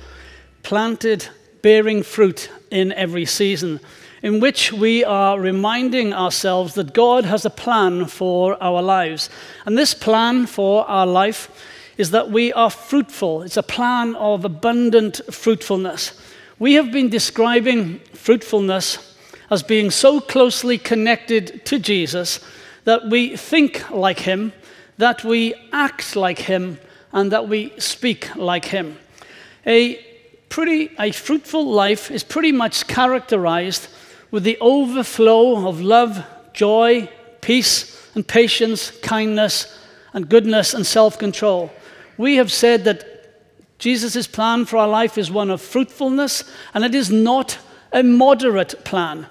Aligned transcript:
Planted 0.63 1.27
Bearing 1.61 2.01
Fruit 2.01 2.49
in 2.71 2.93
Every 2.93 3.25
Season, 3.25 3.81
in 4.21 4.39
which 4.39 4.71
we 4.71 5.03
are 5.03 5.37
reminding 5.37 6.13
ourselves 6.13 6.75
that 6.75 6.93
God 6.93 7.25
has 7.25 7.43
a 7.43 7.49
plan 7.49 8.05
for 8.05 8.55
our 8.63 8.81
lives. 8.81 9.29
And 9.65 9.77
this 9.77 9.93
plan 9.93 10.45
for 10.45 10.89
our 10.89 11.05
life 11.05 11.51
is 11.97 12.11
that 12.11 12.31
we 12.31 12.51
are 12.53 12.69
fruitful. 12.69 13.43
It's 13.43 13.57
a 13.57 13.63
plan 13.63 14.15
of 14.15 14.45
abundant 14.45 15.21
fruitfulness. 15.31 16.19
We 16.59 16.73
have 16.73 16.91
been 16.91 17.09
describing 17.09 17.99
fruitfulness 18.13 19.15
as 19.49 19.63
being 19.63 19.91
so 19.91 20.19
closely 20.19 20.77
connected 20.77 21.65
to 21.65 21.79
Jesus 21.79 22.39
that 22.85 23.09
we 23.09 23.37
think 23.37 23.89
like 23.89 24.19
him, 24.19 24.53
that 24.97 25.23
we 25.23 25.53
act 25.71 26.15
like 26.15 26.39
him, 26.39 26.79
and 27.11 27.31
that 27.31 27.47
we 27.47 27.71
speak 27.79 28.35
like 28.35 28.65
him. 28.65 28.97
A 29.65 29.95
pretty 30.49 30.91
a 30.99 31.11
fruitful 31.11 31.65
life 31.65 32.11
is 32.11 32.23
pretty 32.23 32.51
much 32.51 32.87
characterized 32.87 33.87
with 34.31 34.43
the 34.43 34.57
overflow 34.59 35.67
of 35.67 35.81
love, 35.81 36.23
joy, 36.53 37.09
peace, 37.41 38.09
and 38.15 38.27
patience, 38.27 38.91
kindness, 39.01 39.79
and 40.13 40.29
goodness 40.29 40.73
and 40.73 40.85
self-control. 40.85 41.71
We 42.17 42.35
have 42.35 42.51
said 42.51 42.83
that 42.85 43.05
Jesus' 43.79 44.27
plan 44.27 44.65
for 44.65 44.77
our 44.77 44.87
life 44.87 45.17
is 45.17 45.31
one 45.31 45.49
of 45.49 45.61
fruitfulness, 45.61 46.43
and 46.73 46.83
it 46.83 46.95
is 46.95 47.11
not 47.11 47.57
a 47.91 48.03
moderate 48.03 48.85
plan. 48.85 49.27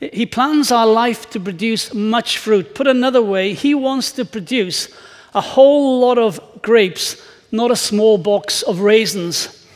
He 0.00 0.24
plans 0.24 0.72
our 0.72 0.86
life 0.86 1.28
to 1.30 1.40
produce 1.40 1.92
much 1.92 2.38
fruit. 2.38 2.74
Put 2.74 2.86
another 2.86 3.20
way, 3.20 3.52
He 3.52 3.74
wants 3.74 4.12
to 4.12 4.24
produce 4.24 4.88
a 5.34 5.40
whole 5.40 6.00
lot 6.00 6.18
of 6.18 6.40
grapes, 6.62 7.22
not 7.52 7.70
a 7.70 7.76
small 7.76 8.16
box 8.16 8.62
of 8.62 8.80
raisins. 8.80 9.66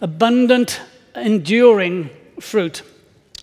Abundant, 0.00 0.80
enduring 1.14 2.10
fruit. 2.40 2.82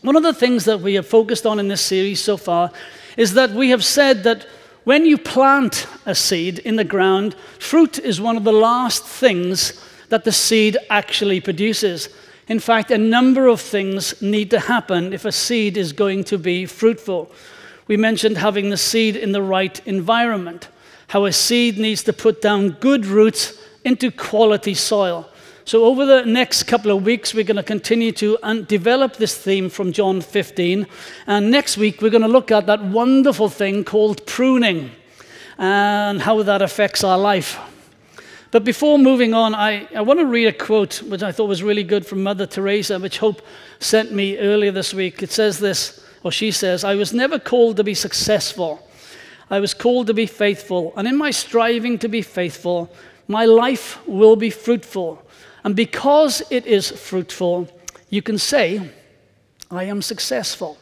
One 0.01 0.15
of 0.15 0.23
the 0.23 0.33
things 0.33 0.65
that 0.65 0.81
we 0.81 0.95
have 0.95 1.07
focused 1.07 1.45
on 1.45 1.59
in 1.59 1.67
this 1.67 1.81
series 1.81 2.21
so 2.21 2.37
far 2.37 2.71
is 3.17 3.35
that 3.35 3.51
we 3.51 3.69
have 3.69 3.85
said 3.85 4.23
that 4.23 4.47
when 4.83 5.05
you 5.05 5.17
plant 5.17 5.87
a 6.05 6.15
seed 6.15 6.59
in 6.59 6.75
the 6.75 6.83
ground, 6.83 7.35
fruit 7.59 7.99
is 7.99 8.19
one 8.19 8.37
of 8.37 8.43
the 8.43 8.53
last 8.53 9.03
things 9.03 9.79
that 10.09 10.23
the 10.23 10.31
seed 10.31 10.77
actually 10.89 11.39
produces. 11.39 12.09
In 12.47 12.59
fact, 12.59 12.91
a 12.91 12.97
number 12.97 13.47
of 13.47 13.61
things 13.61 14.21
need 14.21 14.49
to 14.51 14.59
happen 14.59 15.13
if 15.13 15.23
a 15.23 15.31
seed 15.31 15.77
is 15.77 15.93
going 15.93 16.23
to 16.25 16.37
be 16.37 16.65
fruitful. 16.65 17.31
We 17.87 17.95
mentioned 17.95 18.37
having 18.37 18.69
the 18.69 18.77
seed 18.77 19.15
in 19.15 19.31
the 19.31 19.41
right 19.41 19.79
environment, 19.87 20.67
how 21.07 21.25
a 21.25 21.31
seed 21.31 21.77
needs 21.77 22.03
to 22.03 22.13
put 22.13 22.41
down 22.41 22.71
good 22.71 23.05
roots 23.05 23.57
into 23.85 24.11
quality 24.11 24.73
soil. 24.73 25.30
So, 25.71 25.85
over 25.85 26.05
the 26.05 26.25
next 26.25 26.63
couple 26.63 26.91
of 26.91 27.05
weeks, 27.05 27.33
we're 27.33 27.45
going 27.45 27.55
to 27.55 27.63
continue 27.63 28.11
to 28.11 28.37
develop 28.67 29.15
this 29.15 29.37
theme 29.37 29.69
from 29.69 29.93
John 29.93 30.19
15. 30.19 30.85
And 31.27 31.49
next 31.49 31.77
week, 31.77 32.01
we're 32.01 32.09
going 32.09 32.23
to 32.23 32.27
look 32.27 32.51
at 32.51 32.65
that 32.65 32.83
wonderful 32.83 33.47
thing 33.47 33.85
called 33.85 34.27
pruning 34.27 34.91
and 35.57 36.21
how 36.21 36.43
that 36.43 36.61
affects 36.61 37.05
our 37.05 37.17
life. 37.17 37.57
But 38.51 38.65
before 38.65 38.99
moving 38.99 39.33
on, 39.33 39.55
I, 39.55 39.87
I 39.95 40.01
want 40.01 40.19
to 40.19 40.25
read 40.25 40.47
a 40.47 40.51
quote 40.51 41.01
which 41.03 41.23
I 41.23 41.31
thought 41.31 41.47
was 41.47 41.63
really 41.63 41.85
good 41.85 42.05
from 42.05 42.21
Mother 42.21 42.45
Teresa, 42.45 42.99
which 42.99 43.19
Hope 43.19 43.41
sent 43.79 44.11
me 44.11 44.39
earlier 44.39 44.73
this 44.73 44.93
week. 44.93 45.23
It 45.23 45.31
says 45.31 45.59
this, 45.59 46.05
or 46.21 46.33
she 46.33 46.51
says, 46.51 46.83
I 46.83 46.95
was 46.95 47.13
never 47.13 47.39
called 47.39 47.77
to 47.77 47.85
be 47.85 47.93
successful. 47.93 48.85
I 49.49 49.61
was 49.61 49.73
called 49.73 50.07
to 50.07 50.13
be 50.13 50.25
faithful. 50.25 50.91
And 50.97 51.07
in 51.07 51.15
my 51.15 51.31
striving 51.31 51.97
to 51.99 52.09
be 52.09 52.23
faithful, 52.23 52.91
my 53.29 53.45
life 53.45 54.05
will 54.05 54.35
be 54.35 54.49
fruitful. 54.49 55.25
And 55.63 55.75
because 55.75 56.41
it 56.49 56.65
is 56.65 56.89
fruitful, 56.91 57.67
you 58.09 58.21
can 58.21 58.37
say, 58.37 58.91
I 59.69 59.85
am 59.85 60.01
successful. 60.01 60.77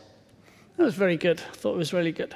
That 0.78 0.84
was 0.84 0.96
very 0.96 1.18
good. 1.18 1.42
I 1.52 1.56
thought 1.56 1.74
it 1.74 1.78
was 1.78 1.94
really 1.94 2.12
good. 2.12 2.36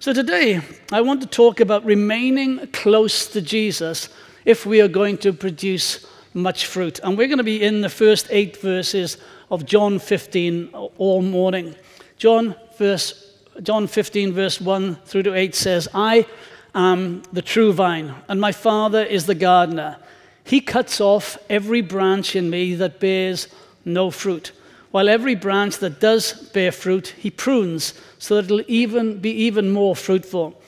So 0.00 0.12
today, 0.12 0.60
I 0.90 1.00
want 1.00 1.20
to 1.20 1.28
talk 1.28 1.60
about 1.60 1.84
remaining 1.84 2.66
close 2.72 3.28
to 3.28 3.40
Jesus 3.40 4.08
if 4.44 4.66
we 4.66 4.80
are 4.80 4.88
going 4.88 5.18
to 5.18 5.32
produce 5.32 6.04
much 6.34 6.66
fruit. 6.66 6.98
And 7.04 7.16
we're 7.16 7.28
going 7.28 7.38
to 7.38 7.44
be 7.44 7.62
in 7.62 7.82
the 7.82 7.88
first 7.88 8.26
eight 8.30 8.56
verses 8.56 9.18
of 9.50 9.66
John 9.66 9.98
15 9.98 10.70
all 10.72 11.22
morning. 11.22 11.76
John, 12.16 12.56
verse, 12.78 13.36
John 13.62 13.86
15, 13.86 14.32
verse 14.32 14.60
1 14.60 14.96
through 15.04 15.24
to 15.24 15.34
8 15.34 15.54
says, 15.54 15.88
I 15.94 16.26
am 16.74 17.22
the 17.32 17.42
true 17.42 17.72
vine, 17.72 18.14
and 18.28 18.40
my 18.40 18.52
Father 18.52 19.04
is 19.04 19.26
the 19.26 19.34
gardener. 19.34 19.98
He 20.44 20.60
cuts 20.60 21.00
off 21.00 21.38
every 21.48 21.80
branch 21.80 22.36
in 22.36 22.50
me 22.50 22.74
that 22.74 23.00
bears 23.00 23.48
no 23.84 24.10
fruit, 24.10 24.52
while 24.90 25.08
every 25.08 25.34
branch 25.34 25.78
that 25.78 26.00
does 26.00 26.32
bear 26.32 26.70
fruit, 26.70 27.14
he 27.18 27.30
prunes 27.30 27.94
so 28.18 28.36
that 28.36 28.44
it'll 28.44 28.62
even 28.68 29.18
be 29.18 29.30
even 29.30 29.70
more 29.70 29.96
fruitful. 29.96 30.60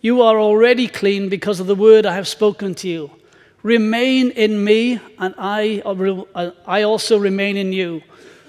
You 0.00 0.22
are 0.22 0.38
already 0.38 0.88
clean 0.88 1.28
because 1.28 1.60
of 1.60 1.66
the 1.66 1.74
word 1.74 2.04
I 2.04 2.14
have 2.14 2.28
spoken 2.28 2.74
to 2.76 2.88
you. 2.88 3.10
Remain 3.62 4.30
in 4.30 4.62
me, 4.62 5.00
and 5.18 5.34
I, 5.36 5.82
uh, 5.84 5.92
uh, 6.34 6.50
I 6.66 6.82
also 6.82 7.18
remain 7.18 7.56
in 7.56 7.72
you. 7.72 8.02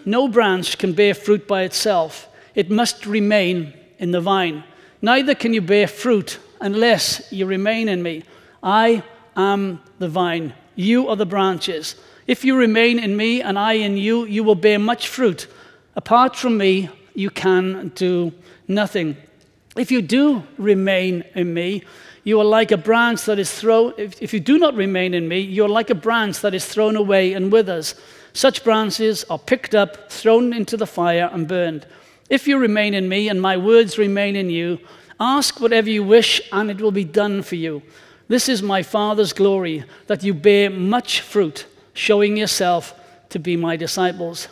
No 0.06 0.28
branch 0.28 0.78
can 0.78 0.94
bear 0.94 1.14
fruit 1.14 1.48
by 1.48 1.64
itself, 1.64 2.28
it 2.56 2.70
must 2.70 3.06
remain 3.06 3.74
in 4.00 4.12
the 4.12 4.22
vine. 4.22 4.64
Neither 5.02 5.36
can 5.36 5.54
you 5.54 5.62
bear 5.62 5.88
fruit 5.88 6.40
unless 6.60 7.32
you 7.32 7.46
remain 7.46 7.88
in 7.88 8.04
me. 8.04 8.24
I 8.62 9.04
am 9.36 9.82
the 9.98 10.10
vine, 10.10 10.54
you 10.80 11.10
are 11.10 11.18
the 11.18 11.26
branches. 11.26 11.96
If 12.26 12.46
you 12.46 12.56
remain 12.56 13.00
in 13.00 13.18
me 13.18 13.42
and 13.42 13.60
I 13.60 13.74
in 13.74 13.98
you, 13.98 14.24
you 14.26 14.46
will 14.46 14.56
bear 14.56 14.80
much 14.80 15.10
fruit. 15.10 15.46
Apart 15.98 16.38
from 16.38 16.58
me, 16.58 16.90
you 17.14 17.30
can 17.30 17.92
do 17.96 18.32
nothing. 18.66 19.18
If 19.76 19.92
you 19.92 20.02
do 20.02 20.44
remain 20.58 21.26
in 21.36 21.54
me, 21.54 21.84
you 22.24 22.40
are 22.40 22.46
like 22.46 22.72
a 22.72 22.78
branch 22.78 23.26
that 23.26 23.40
is 23.40 23.52
thrown. 23.52 23.94
If, 23.98 24.22
if 24.22 24.34
you 24.34 24.40
do 24.40 24.58
not 24.58 24.74
remain 24.74 25.14
in 25.14 25.28
me, 25.28 25.42
you 25.42 25.66
are 25.66 25.70
like 25.70 25.90
a 25.90 25.96
branch 25.96 26.40
that 26.40 26.54
is 26.54 26.66
thrown 26.66 26.96
away 26.96 27.34
and 27.34 27.52
withers. 27.52 27.96
Such 28.32 28.64
branches 28.64 29.26
are 29.26 29.40
picked 29.40 29.76
up, 29.76 30.10
thrown 30.10 30.54
into 30.54 30.78
the 30.78 30.88
fire, 30.88 31.30
and 31.34 31.46
burned. 31.46 31.88
If 32.30 32.48
you 32.48 32.58
remain 32.58 32.94
in 32.94 33.10
me 33.10 33.28
and 33.28 33.42
my 33.42 33.58
words 33.58 33.98
remain 33.98 34.38
in 34.38 34.50
you, 34.50 34.80
ask 35.20 35.60
whatever 35.60 35.90
you 35.90 36.06
wish, 36.06 36.42
and 36.54 36.72
it 36.72 36.80
will 36.80 36.92
be 36.92 37.04
done 37.04 37.42
for 37.42 37.56
you. 37.56 37.82
This 38.30 38.48
is 38.48 38.62
my 38.62 38.84
Father's 38.84 39.34
glory, 39.34 39.84
that 40.06 40.24
you 40.24 40.36
bear 40.36 40.70
much 40.70 41.22
fruit, 41.22 41.66
showing 41.94 42.38
yourself 42.38 42.94
to 43.30 43.40
be 43.40 43.58
my 43.58 43.76
disciples. 43.76 44.48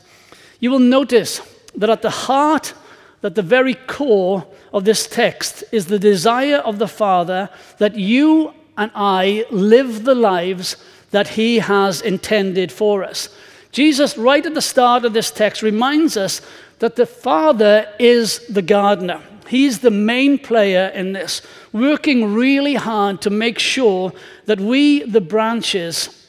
You 0.60 0.72
will 0.72 0.80
notice 0.80 1.42
that 1.76 1.90
at 1.90 2.02
the 2.02 2.10
heart, 2.10 2.74
that 3.22 3.36
the 3.36 3.44
very 3.44 3.76
core 3.76 4.48
of 4.74 4.84
this 4.84 5.08
text 5.08 5.64
is 5.72 5.86
the 5.86 6.00
desire 6.00 6.58
of 6.58 6.80
the 6.80 6.88
Father 6.88 7.50
that 7.78 7.96
you 7.96 8.52
and 8.78 8.92
I 8.96 9.46
live 9.52 10.04
the 10.04 10.16
lives 10.16 10.76
that 11.12 11.30
He 11.30 11.60
has 11.60 12.02
intended 12.02 12.72
for 12.72 13.04
us. 13.04 13.30
Jesus, 13.72 14.18
right 14.18 14.46
at 14.46 14.56
the 14.56 14.62
start 14.62 15.06
of 15.06 15.14
this 15.14 15.30
text, 15.30 15.62
reminds 15.62 16.18
us 16.18 16.42
that 16.80 16.96
the 16.96 17.06
Father 17.06 17.88
is 18.00 18.40
the 18.48 18.64
gardener. 18.64 19.22
He's 19.48 19.80
the 19.80 19.92
main 19.92 20.38
player 20.38 20.88
in 20.94 21.14
this, 21.14 21.42
working 21.72 22.34
really 22.34 22.76
hard 22.76 23.22
to 23.22 23.30
make 23.30 23.60
sure 23.60 24.12
that 24.46 24.60
we, 24.60 25.04
the 25.04 25.22
branches, 25.22 26.28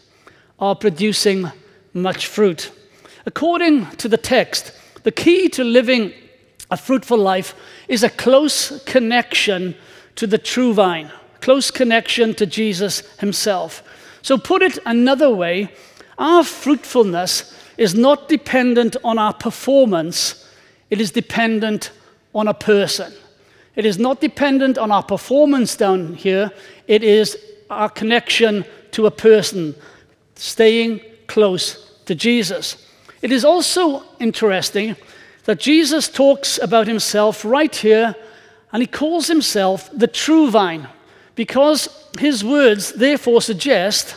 are 0.59 0.77
producing 0.77 1.51
much 1.93 2.27
fruit. 2.27 2.71
According 3.27 3.87
to 3.97 4.09
the 4.09 4.17
text, 4.17 4.73
the 5.03 5.13
key 5.13 5.49
to 5.51 5.65
living 5.65 6.13
a 6.71 6.77
fruitful 6.77 7.19
life 7.19 7.55
is 7.89 8.03
a 8.03 8.11
close 8.11 8.83
connection 8.85 9.75
to 10.17 10.27
the 10.27 10.39
true 10.39 10.75
vine, 10.75 11.11
close 11.41 11.71
connection 11.71 12.35
to 12.35 12.47
Jesus 12.47 13.01
himself. 13.19 13.83
So, 14.23 14.37
put 14.37 14.63
it 14.63 14.79
another 14.85 15.31
way, 15.31 15.73
our 16.19 16.45
fruitfulness 16.45 17.55
is 17.77 17.95
not 17.95 18.29
dependent 18.29 18.97
on 19.05 19.19
our 19.19 19.33
performance, 19.33 20.47
it 20.91 21.01
is 21.01 21.11
dependent 21.13 21.93
on 22.35 22.49
a 22.49 22.55
person. 22.55 23.13
It 23.77 23.87
is 23.87 23.99
not 23.99 24.21
dependent 24.21 24.77
on 24.79 24.91
our 24.91 25.03
performance 25.03 25.77
down 25.77 26.15
here, 26.15 26.51
it 26.87 27.03
is 27.03 27.37
our 27.71 27.89
connection 27.89 28.65
to 28.93 29.07
a 29.07 29.11
person, 29.11 29.75
staying 30.35 31.01
close 31.27 32.01
to 32.07 32.15
Jesus. 32.15 32.87
It 33.23 33.31
is 33.33 33.45
also 33.45 34.03
interesting 34.19 34.97
that 35.45 35.61
Jesus 35.61 36.09
talks 36.09 36.59
about 36.59 36.87
himself 36.87 37.45
right 37.45 37.75
here, 37.75 38.15
and 38.73 38.83
he 38.83 38.87
calls 38.87 39.29
himself 39.29 39.89
the 39.93 40.07
true 40.07 40.51
vine, 40.51 40.89
because 41.35 41.89
his 42.19 42.45
words 42.45 42.93
therefore 42.93 43.41
suggest 43.41 44.17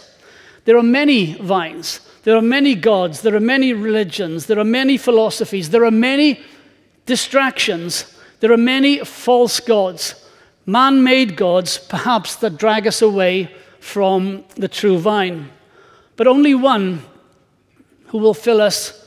there 0.66 0.78
are 0.78 0.84
many 0.84 1.34
vines, 1.36 2.02
there 2.24 2.36
are 2.36 2.42
many 2.42 2.76
gods, 2.76 3.22
there 3.22 3.36
are 3.36 3.40
many 3.40 3.74
religions, 3.74 4.46
there 4.46 4.60
are 4.60 4.64
many 4.64 4.98
philosophies, 4.98 5.70
there 5.70 5.86
are 5.86 5.92
many 5.92 6.40
distractions, 7.06 8.18
there 8.40 8.52
are 8.52 8.58
many 8.58 9.00
false 9.00 9.60
gods, 9.60 10.16
man 10.66 11.04
made 11.04 11.36
gods, 11.36 11.78
perhaps, 11.78 12.36
that 12.38 12.58
drag 12.58 12.88
us 12.88 13.02
away 13.02 13.54
from 13.80 14.44
the 14.56 14.68
true 14.68 14.98
vine. 14.98 15.50
But 16.16 16.28
only 16.28 16.54
one 16.56 17.04
who 18.08 18.18
will 18.20 18.34
fill 18.34 18.62
us 18.62 19.01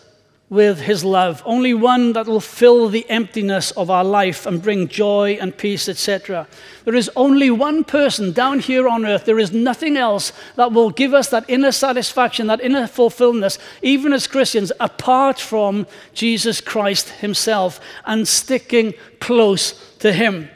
with 0.50 0.80
his 0.80 1.04
love, 1.04 1.42
only 1.46 1.72
one 1.72 2.12
that 2.12 2.26
will 2.26 2.40
fill 2.40 2.88
the 2.88 3.08
emptiness 3.08 3.70
of 3.72 3.90
our 3.90 4.04
life 4.04 4.44
and 4.44 4.62
bring 4.62 4.86
joy 4.86 5.38
and 5.40 5.56
peace, 5.56 5.88
etc. 5.88 6.46
There 6.84 6.94
is 6.94 7.10
only 7.16 7.50
one 7.50 7.82
person 7.82 8.32
down 8.32 8.60
here 8.60 8.86
on 8.86 9.06
earth. 9.06 9.24
There 9.24 9.38
is 9.38 9.52
nothing 9.52 9.96
else 9.96 10.32
that 10.56 10.72
will 10.72 10.90
give 10.90 11.14
us 11.14 11.28
that 11.30 11.48
inner 11.48 11.72
satisfaction, 11.72 12.46
that 12.48 12.60
inner 12.60 12.86
fulfillment, 12.86 13.58
even 13.80 14.12
as 14.12 14.26
Christians, 14.26 14.70
apart 14.80 15.40
from 15.40 15.86
Jesus 16.12 16.60
Christ 16.60 17.08
himself 17.08 17.80
and 18.04 18.28
sticking 18.28 18.94
close 19.20 19.72
to 19.98 20.12
him. 20.12 20.50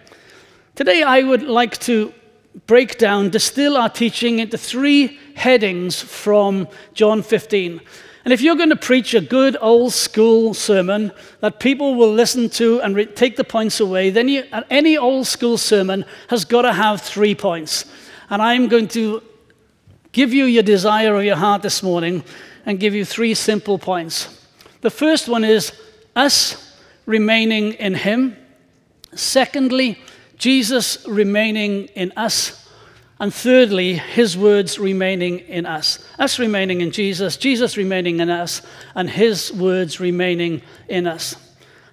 Today, 0.74 1.02
I 1.02 1.22
would 1.22 1.42
like 1.42 1.78
to 1.80 2.12
break 2.66 2.98
down, 2.98 3.30
distill 3.30 3.76
our 3.76 3.88
teaching 3.88 4.38
into 4.38 4.58
three 4.58 5.18
headings 5.34 6.00
from 6.00 6.68
John 6.92 7.22
15. 7.22 7.80
And 8.28 8.32
if 8.34 8.42
you're 8.42 8.56
going 8.56 8.68
to 8.68 8.76
preach 8.76 9.14
a 9.14 9.22
good 9.22 9.56
old 9.58 9.94
school 9.94 10.52
sermon 10.52 11.12
that 11.40 11.60
people 11.60 11.94
will 11.94 12.12
listen 12.12 12.50
to 12.50 12.78
and 12.82 12.94
re- 12.94 13.06
take 13.06 13.36
the 13.36 13.42
points 13.42 13.80
away, 13.80 14.10
then 14.10 14.28
you, 14.28 14.44
any 14.68 14.98
old 14.98 15.26
school 15.26 15.56
sermon 15.56 16.04
has 16.28 16.44
got 16.44 16.60
to 16.60 16.74
have 16.74 17.00
three 17.00 17.34
points. 17.34 17.86
And 18.28 18.42
I'm 18.42 18.68
going 18.68 18.88
to 18.88 19.22
give 20.12 20.34
you 20.34 20.44
your 20.44 20.62
desire 20.62 21.14
of 21.14 21.24
your 21.24 21.36
heart 21.36 21.62
this 21.62 21.82
morning 21.82 22.22
and 22.66 22.78
give 22.78 22.94
you 22.94 23.06
three 23.06 23.32
simple 23.32 23.78
points. 23.78 24.46
The 24.82 24.90
first 24.90 25.26
one 25.26 25.42
is 25.42 25.72
us 26.14 26.76
remaining 27.06 27.72
in 27.72 27.94
Him. 27.94 28.36
Secondly, 29.14 30.02
Jesus 30.36 31.02
remaining 31.08 31.86
in 31.94 32.12
us. 32.14 32.67
And 33.20 33.34
thirdly, 33.34 33.94
his 33.94 34.36
words 34.36 34.78
remaining 34.78 35.40
in 35.40 35.66
us. 35.66 35.98
Us 36.18 36.38
remaining 36.38 36.80
in 36.80 36.92
Jesus, 36.92 37.36
Jesus 37.36 37.76
remaining 37.76 38.20
in 38.20 38.30
us, 38.30 38.62
and 38.94 39.10
his 39.10 39.52
words 39.52 39.98
remaining 39.98 40.62
in 40.88 41.06
us. 41.06 41.34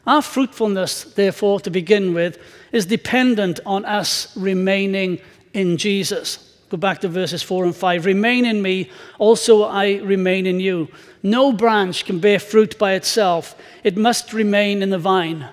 Our 0.06 0.22
fruitfulness, 0.22 1.04
therefore, 1.04 1.60
to 1.62 1.72
begin 1.72 2.13
with, 2.13 2.38
is 2.72 2.86
dependent 2.86 3.60
on 3.66 3.86
us 3.86 4.36
remaining 4.38 5.19
in 5.54 5.77
Jesus. 5.77 6.60
Go 6.69 6.77
back 6.77 7.01
to 7.01 7.07
verses 7.07 7.42
4 7.42 7.66
and 7.66 7.75
5. 7.75 8.06
Remain 8.06 8.45
in 8.45 8.62
me, 8.62 8.92
also 9.18 9.63
I 9.63 9.95
remain 9.95 10.45
in 10.45 10.60
you. 10.60 10.89
No 11.24 11.51
branch 11.51 12.06
can 12.06 12.19
bear 12.19 12.38
fruit 12.38 12.77
by 12.77 12.94
itself, 12.94 13.56
it 13.83 13.98
must 13.98 14.31
remain 14.31 14.83
in 14.83 14.92
the 14.92 15.00
vine. 15.00 15.50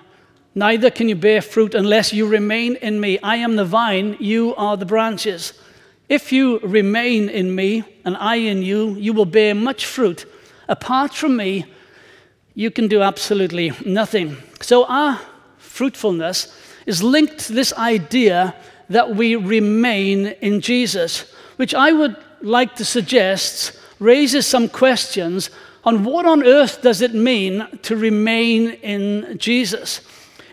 Neither 0.53 0.91
can 0.91 1.09
you 1.09 1.15
bear 1.15 1.41
fruit 1.41 1.73
unless 1.73 2.13
you 2.13 2.27
remain 2.27 2.75
in 2.75 2.99
me. 2.99 3.17
I 3.23 3.37
am 3.37 3.55
the 3.55 3.65
vine, 3.65 4.17
you 4.19 4.53
are 4.55 4.77
the 4.77 4.85
branches. 4.85 5.53
If 6.09 6.31
you 6.31 6.59
remain 6.59 7.29
in 7.29 7.55
me 7.55 7.83
and 8.05 8.17
I 8.17 8.35
in 8.35 8.61
you, 8.61 8.95
you 8.95 9.13
will 9.13 9.25
bear 9.25 9.55
much 9.55 9.85
fruit. 9.85 10.25
Apart 10.67 11.13
from 11.13 11.37
me, 11.37 11.65
you 12.55 12.71
can 12.71 12.87
do 12.87 13.01
absolutely 13.01 13.71
nothing. 13.85 14.37
So, 14.61 14.85
our 14.85 15.19
fruitfulness 15.57 16.55
is 16.85 17.01
linked 17.01 17.39
to 17.39 17.53
this 17.53 17.73
idea 17.73 18.55
that 18.89 19.15
we 19.15 19.35
remain 19.35 20.27
in 20.41 20.61
Jesus, 20.61 21.33
which 21.55 21.73
I 21.73 21.91
would 21.91 22.15
like 22.41 22.75
to 22.75 22.85
suggest 22.85 23.77
raises 23.99 24.45
some 24.45 24.69
questions 24.69 25.49
on 25.85 26.03
what 26.03 26.25
on 26.25 26.45
earth 26.45 26.81
does 26.81 27.01
it 27.01 27.13
mean 27.13 27.67
to 27.83 27.95
remain 27.95 28.71
in 28.81 29.37
Jesus. 29.37 30.01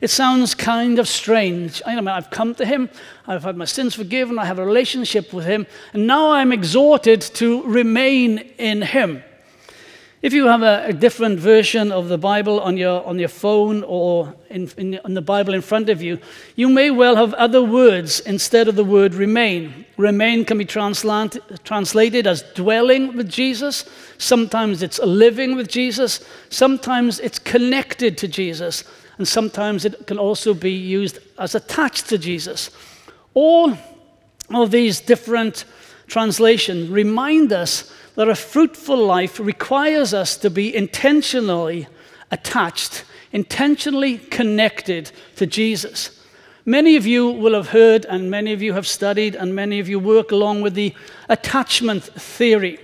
It 0.00 0.08
sounds 0.08 0.54
kind 0.54 0.98
of 0.98 1.06
strange. 1.06 1.82
I 1.84 1.94
mean, 1.96 2.08
I've 2.08 2.30
come 2.30 2.54
to 2.54 2.64
Him, 2.64 2.88
I've 3.26 3.44
had 3.44 3.56
my 3.56 3.66
sins 3.66 3.94
forgiven, 3.94 4.38
I 4.38 4.46
have 4.46 4.58
a 4.58 4.64
relationship 4.64 5.32
with 5.32 5.44
Him, 5.44 5.66
and 5.92 6.06
now 6.06 6.32
I'm 6.32 6.52
exhorted 6.52 7.20
to 7.20 7.62
remain 7.64 8.38
in 8.56 8.82
Him. 8.82 9.22
If 10.22 10.34
you 10.34 10.48
have 10.48 10.62
a, 10.62 10.84
a 10.88 10.92
different 10.92 11.38
version 11.38 11.90
of 11.90 12.08
the 12.08 12.18
Bible 12.18 12.60
on 12.60 12.76
your, 12.76 13.02
on 13.06 13.18
your 13.18 13.30
phone 13.30 13.82
or 13.84 14.34
in, 14.50 14.70
in, 14.76 15.00
in 15.02 15.14
the 15.14 15.22
Bible 15.22 15.54
in 15.54 15.62
front 15.62 15.88
of 15.88 16.02
you, 16.02 16.18
you 16.56 16.68
may 16.68 16.90
well 16.90 17.16
have 17.16 17.32
other 17.34 17.62
words 17.62 18.20
instead 18.20 18.68
of 18.68 18.76
the 18.76 18.84
word 18.84 19.14
remain. 19.14 19.86
Remain 19.96 20.44
can 20.44 20.58
be 20.58 20.66
translated 20.66 22.26
as 22.26 22.42
dwelling 22.54 23.16
with 23.16 23.30
Jesus. 23.30 23.86
Sometimes 24.18 24.82
it's 24.82 24.98
living 24.98 25.56
with 25.56 25.68
Jesus. 25.68 26.22
Sometimes 26.50 27.18
it's 27.18 27.38
connected 27.38 28.18
to 28.18 28.28
Jesus 28.28 28.84
and 29.20 29.28
sometimes 29.28 29.84
it 29.84 30.06
can 30.06 30.16
also 30.16 30.54
be 30.54 30.72
used 30.72 31.18
as 31.38 31.54
attached 31.54 32.08
to 32.08 32.16
Jesus. 32.16 32.70
All 33.34 33.76
of 34.48 34.70
these 34.70 34.98
different 34.98 35.66
translations 36.06 36.88
remind 36.88 37.52
us 37.52 37.92
that 38.14 38.30
a 38.30 38.34
fruitful 38.34 38.96
life 38.96 39.38
requires 39.38 40.14
us 40.14 40.38
to 40.38 40.48
be 40.48 40.74
intentionally 40.74 41.86
attached, 42.30 43.04
intentionally 43.30 44.16
connected 44.16 45.12
to 45.36 45.46
Jesus. 45.46 46.18
Many 46.64 46.96
of 46.96 47.04
you 47.04 47.28
will 47.28 47.52
have 47.52 47.68
heard, 47.68 48.06
and 48.06 48.30
many 48.30 48.54
of 48.54 48.62
you 48.62 48.72
have 48.72 48.86
studied, 48.86 49.34
and 49.34 49.54
many 49.54 49.80
of 49.80 49.86
you 49.86 49.98
work 49.98 50.32
along 50.32 50.62
with 50.62 50.72
the 50.72 50.94
attachment 51.28 52.04
theory. 52.04 52.80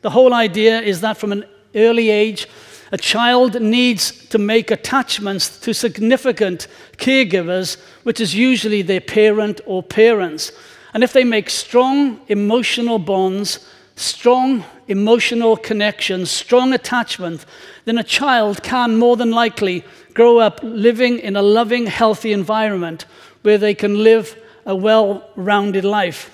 The 0.00 0.08
whole 0.08 0.32
idea 0.32 0.80
is 0.80 1.02
that 1.02 1.18
from 1.18 1.32
an 1.32 1.44
early 1.74 2.08
age, 2.08 2.48
a 2.94 2.96
child 2.96 3.60
needs 3.60 4.12
to 4.28 4.38
make 4.38 4.70
attachments 4.70 5.58
to 5.58 5.74
significant 5.74 6.68
caregivers, 6.96 7.76
which 8.04 8.20
is 8.20 8.36
usually 8.36 8.82
their 8.82 9.00
parent 9.00 9.60
or 9.66 9.82
parents. 9.82 10.52
And 10.92 11.02
if 11.02 11.12
they 11.12 11.24
make 11.24 11.50
strong 11.50 12.20
emotional 12.28 13.00
bonds, 13.00 13.66
strong 13.96 14.64
emotional 14.86 15.56
connections, 15.56 16.30
strong 16.30 16.72
attachment, 16.72 17.44
then 17.84 17.98
a 17.98 18.04
child 18.04 18.62
can 18.62 18.96
more 18.96 19.16
than 19.16 19.32
likely 19.32 19.84
grow 20.14 20.38
up 20.38 20.60
living 20.62 21.18
in 21.18 21.34
a 21.34 21.42
loving, 21.42 21.86
healthy 21.86 22.32
environment 22.32 23.06
where 23.42 23.58
they 23.58 23.74
can 23.74 24.04
live 24.04 24.36
a 24.66 24.76
well 24.76 25.28
rounded 25.34 25.84
life. 25.84 26.30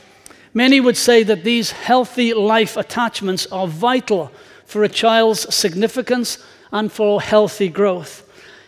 Many 0.52 0.78
would 0.78 0.98
say 0.98 1.22
that 1.22 1.42
these 1.42 1.70
healthy 1.70 2.34
life 2.34 2.76
attachments 2.76 3.46
are 3.46 3.66
vital 3.66 4.30
for 4.70 4.84
a 4.84 4.88
child's 4.88 5.52
significance 5.52 6.38
and 6.70 6.92
for 6.92 7.20
healthy 7.20 7.68
growth. 7.68 8.26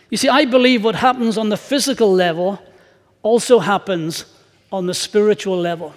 You 0.09 0.17
see, 0.17 0.29
I 0.29 0.45
believe 0.45 0.83
what 0.83 0.95
happens 0.95 1.37
on 1.37 1.49
the 1.49 1.57
physical 1.57 2.11
level 2.13 2.61
also 3.21 3.59
happens 3.59 4.25
on 4.71 4.85
the 4.85 4.93
spiritual 4.93 5.57
level. 5.57 5.93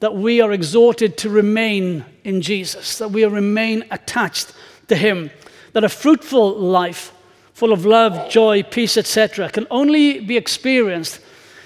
That 0.00 0.14
we 0.14 0.42
are 0.42 0.52
exhorted 0.52 1.16
to 1.18 1.30
remain 1.30 2.04
in 2.22 2.42
Jesus, 2.42 2.98
that 2.98 3.10
we 3.10 3.24
remain 3.24 3.84
attached 3.90 4.52
to 4.88 4.96
Him, 4.96 5.30
that 5.72 5.84
a 5.84 5.88
fruitful 5.88 6.58
life 6.58 7.12
full 7.54 7.72
of 7.72 7.86
love, 7.86 8.28
joy, 8.28 8.62
peace, 8.62 8.98
etc., 8.98 9.48
can 9.48 9.66
only 9.70 10.20
be 10.20 10.36
experienced 10.36 11.20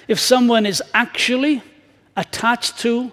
if 0.07 0.17
someone 0.17 0.65
is 0.65 0.81
actually 0.93 1.61
attached 2.15 2.79
to 2.79 3.11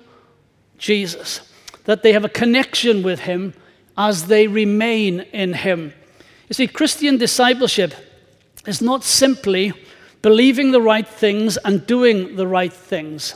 Jesus, 0.78 1.40
that 1.84 2.04
they 2.04 2.12
have 2.12 2.24
a 2.24 2.28
connection 2.28 3.02
with 3.02 3.20
Him 3.20 3.54
as 3.98 4.28
they 4.28 4.46
remain 4.46 5.20
in 5.32 5.52
Him. 5.52 5.92
You 6.48 6.54
see, 6.54 6.68
Christian 6.68 7.18
discipleship 7.18 7.92
is 8.64 8.80
not 8.80 9.02
simply 9.02 9.72
believing 10.22 10.70
the 10.70 10.80
right 10.80 11.06
things 11.06 11.56
and 11.58 11.84
doing 11.86 12.36
the 12.36 12.46
right 12.46 12.72
things. 12.72 13.34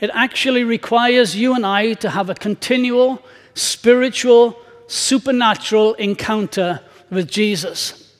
It 0.00 0.10
actually 0.14 0.64
requires 0.64 1.34
you 1.36 1.54
and 1.54 1.66
I 1.66 1.94
to 1.94 2.10
have 2.10 2.30
a 2.30 2.34
continual, 2.34 3.20
spiritual, 3.54 4.56
supernatural 4.86 5.94
encounter 5.94 6.80
with 7.10 7.28
Jesus. 7.28 8.14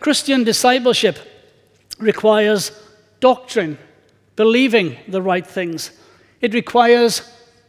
Christian 0.00 0.44
discipleship 0.44 1.18
requires 1.98 2.72
doctrine, 3.20 3.78
believing 4.36 4.98
the 5.08 5.22
right 5.22 5.46
things. 5.46 5.92
It 6.40 6.52
requires 6.52 7.22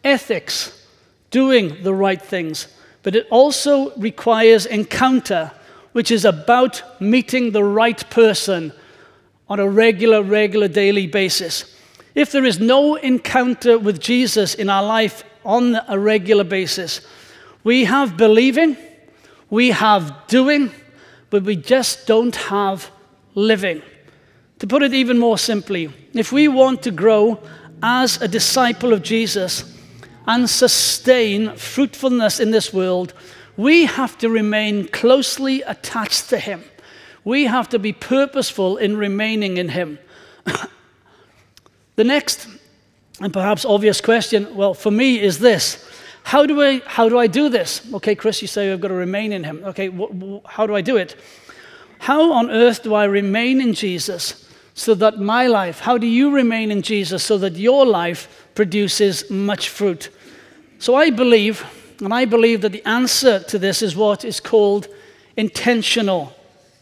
ethics, 0.03 0.85
doing 1.31 1.81
the 1.83 1.93
right 1.93 2.21
things 2.21 2.67
but 3.05 3.15
it 3.15 3.27
also 3.29 3.95
requires 3.97 4.65
encounter, 4.65 5.51
which 5.91 6.09
is 6.09 6.25
about 6.25 6.81
meeting 6.99 7.51
the 7.51 7.63
right 7.63 8.09
person 8.09 8.73
on 9.47 9.59
a 9.59 9.69
regular, 9.69 10.23
regular 10.23 10.67
daily 10.67 11.05
basis. 11.05 11.75
If 12.15 12.31
there 12.31 12.45
is 12.45 12.59
no 12.59 12.95
encounter 12.95 13.77
with 13.77 13.99
Jesus 14.01 14.55
in 14.55 14.71
our 14.71 14.81
life 14.81 15.23
on 15.43 15.77
a 15.87 15.99
regular 15.99 16.43
basis, 16.43 17.01
we 17.63 17.85
have 17.85 18.17
believing, 18.17 18.75
we 19.51 19.69
have 19.69 20.11
doing, 20.25 20.71
but 21.29 21.43
we 21.43 21.55
just 21.55 22.07
don't 22.07 22.35
have 22.35 22.89
living. 23.35 23.83
To 24.59 24.67
put 24.67 24.81
it 24.81 24.95
even 24.95 25.19
more 25.19 25.37
simply, 25.37 25.93
if 26.15 26.31
we 26.31 26.47
want 26.47 26.81
to 26.81 26.89
grow 26.89 27.39
as 27.83 28.19
a 28.19 28.27
disciple 28.27 28.93
of 28.93 29.03
Jesus 29.03 29.74
and 30.27 30.49
sustain 30.49 31.55
fruitfulness 31.55 32.39
in 32.39 32.51
this 32.51 32.73
world, 32.73 33.13
we 33.57 33.85
have 33.85 34.17
to 34.17 34.29
remain 34.29 34.87
closely 34.87 35.61
attached 35.63 36.29
to 36.29 36.39
Him. 36.39 36.63
We 37.23 37.45
have 37.45 37.69
to 37.69 37.79
be 37.79 37.93
purposeful 37.93 38.77
in 38.77 38.97
remaining 38.97 39.57
in 39.57 39.69
Him. 39.69 39.99
the 41.95 42.03
next 42.03 42.47
and 43.21 43.31
perhaps 43.31 43.63
obvious 43.63 44.01
question, 44.01 44.55
well, 44.55 44.73
for 44.73 44.91
me, 44.91 45.19
is 45.19 45.39
this. 45.39 45.89
How 46.23 46.45
do 46.45 46.61
I, 46.61 46.81
how 46.85 47.07
do, 47.07 47.17
I 47.17 47.27
do 47.27 47.49
this? 47.49 47.81
Okay, 47.93 48.15
Chris, 48.15 48.41
you 48.41 48.47
say 48.47 48.73
I've 48.73 48.81
got 48.81 48.89
to 48.89 48.93
remain 48.93 49.31
in 49.31 49.43
Him. 49.43 49.63
Okay, 49.63 49.87
wh- 49.87 50.11
wh- 50.11 50.49
how 50.49 50.67
do 50.67 50.75
I 50.75 50.81
do 50.81 50.97
it? 50.97 51.15
How 51.99 52.33
on 52.33 52.51
earth 52.51 52.83
do 52.83 52.93
I 52.93 53.05
remain 53.05 53.61
in 53.61 53.73
Jesus 53.73 54.49
so 54.73 54.93
that 54.95 55.19
my 55.19 55.47
life, 55.47 55.79
how 55.79 55.97
do 55.97 56.07
you 56.07 56.31
remain 56.31 56.71
in 56.71 56.81
Jesus 56.81 57.23
so 57.23 57.37
that 57.37 57.53
your 57.53 57.85
life 57.85 58.44
produces 58.55 59.29
much 59.29 59.69
fruit? 59.69 60.09
So 60.79 60.95
I 60.95 61.09
believe, 61.09 61.65
and 61.99 62.13
I 62.13 62.25
believe 62.25 62.61
that 62.61 62.71
the 62.71 62.85
answer 62.85 63.39
to 63.39 63.59
this 63.59 63.81
is 63.81 63.95
what 63.95 64.25
is 64.25 64.39
called 64.39 64.87
intentional 65.37 66.33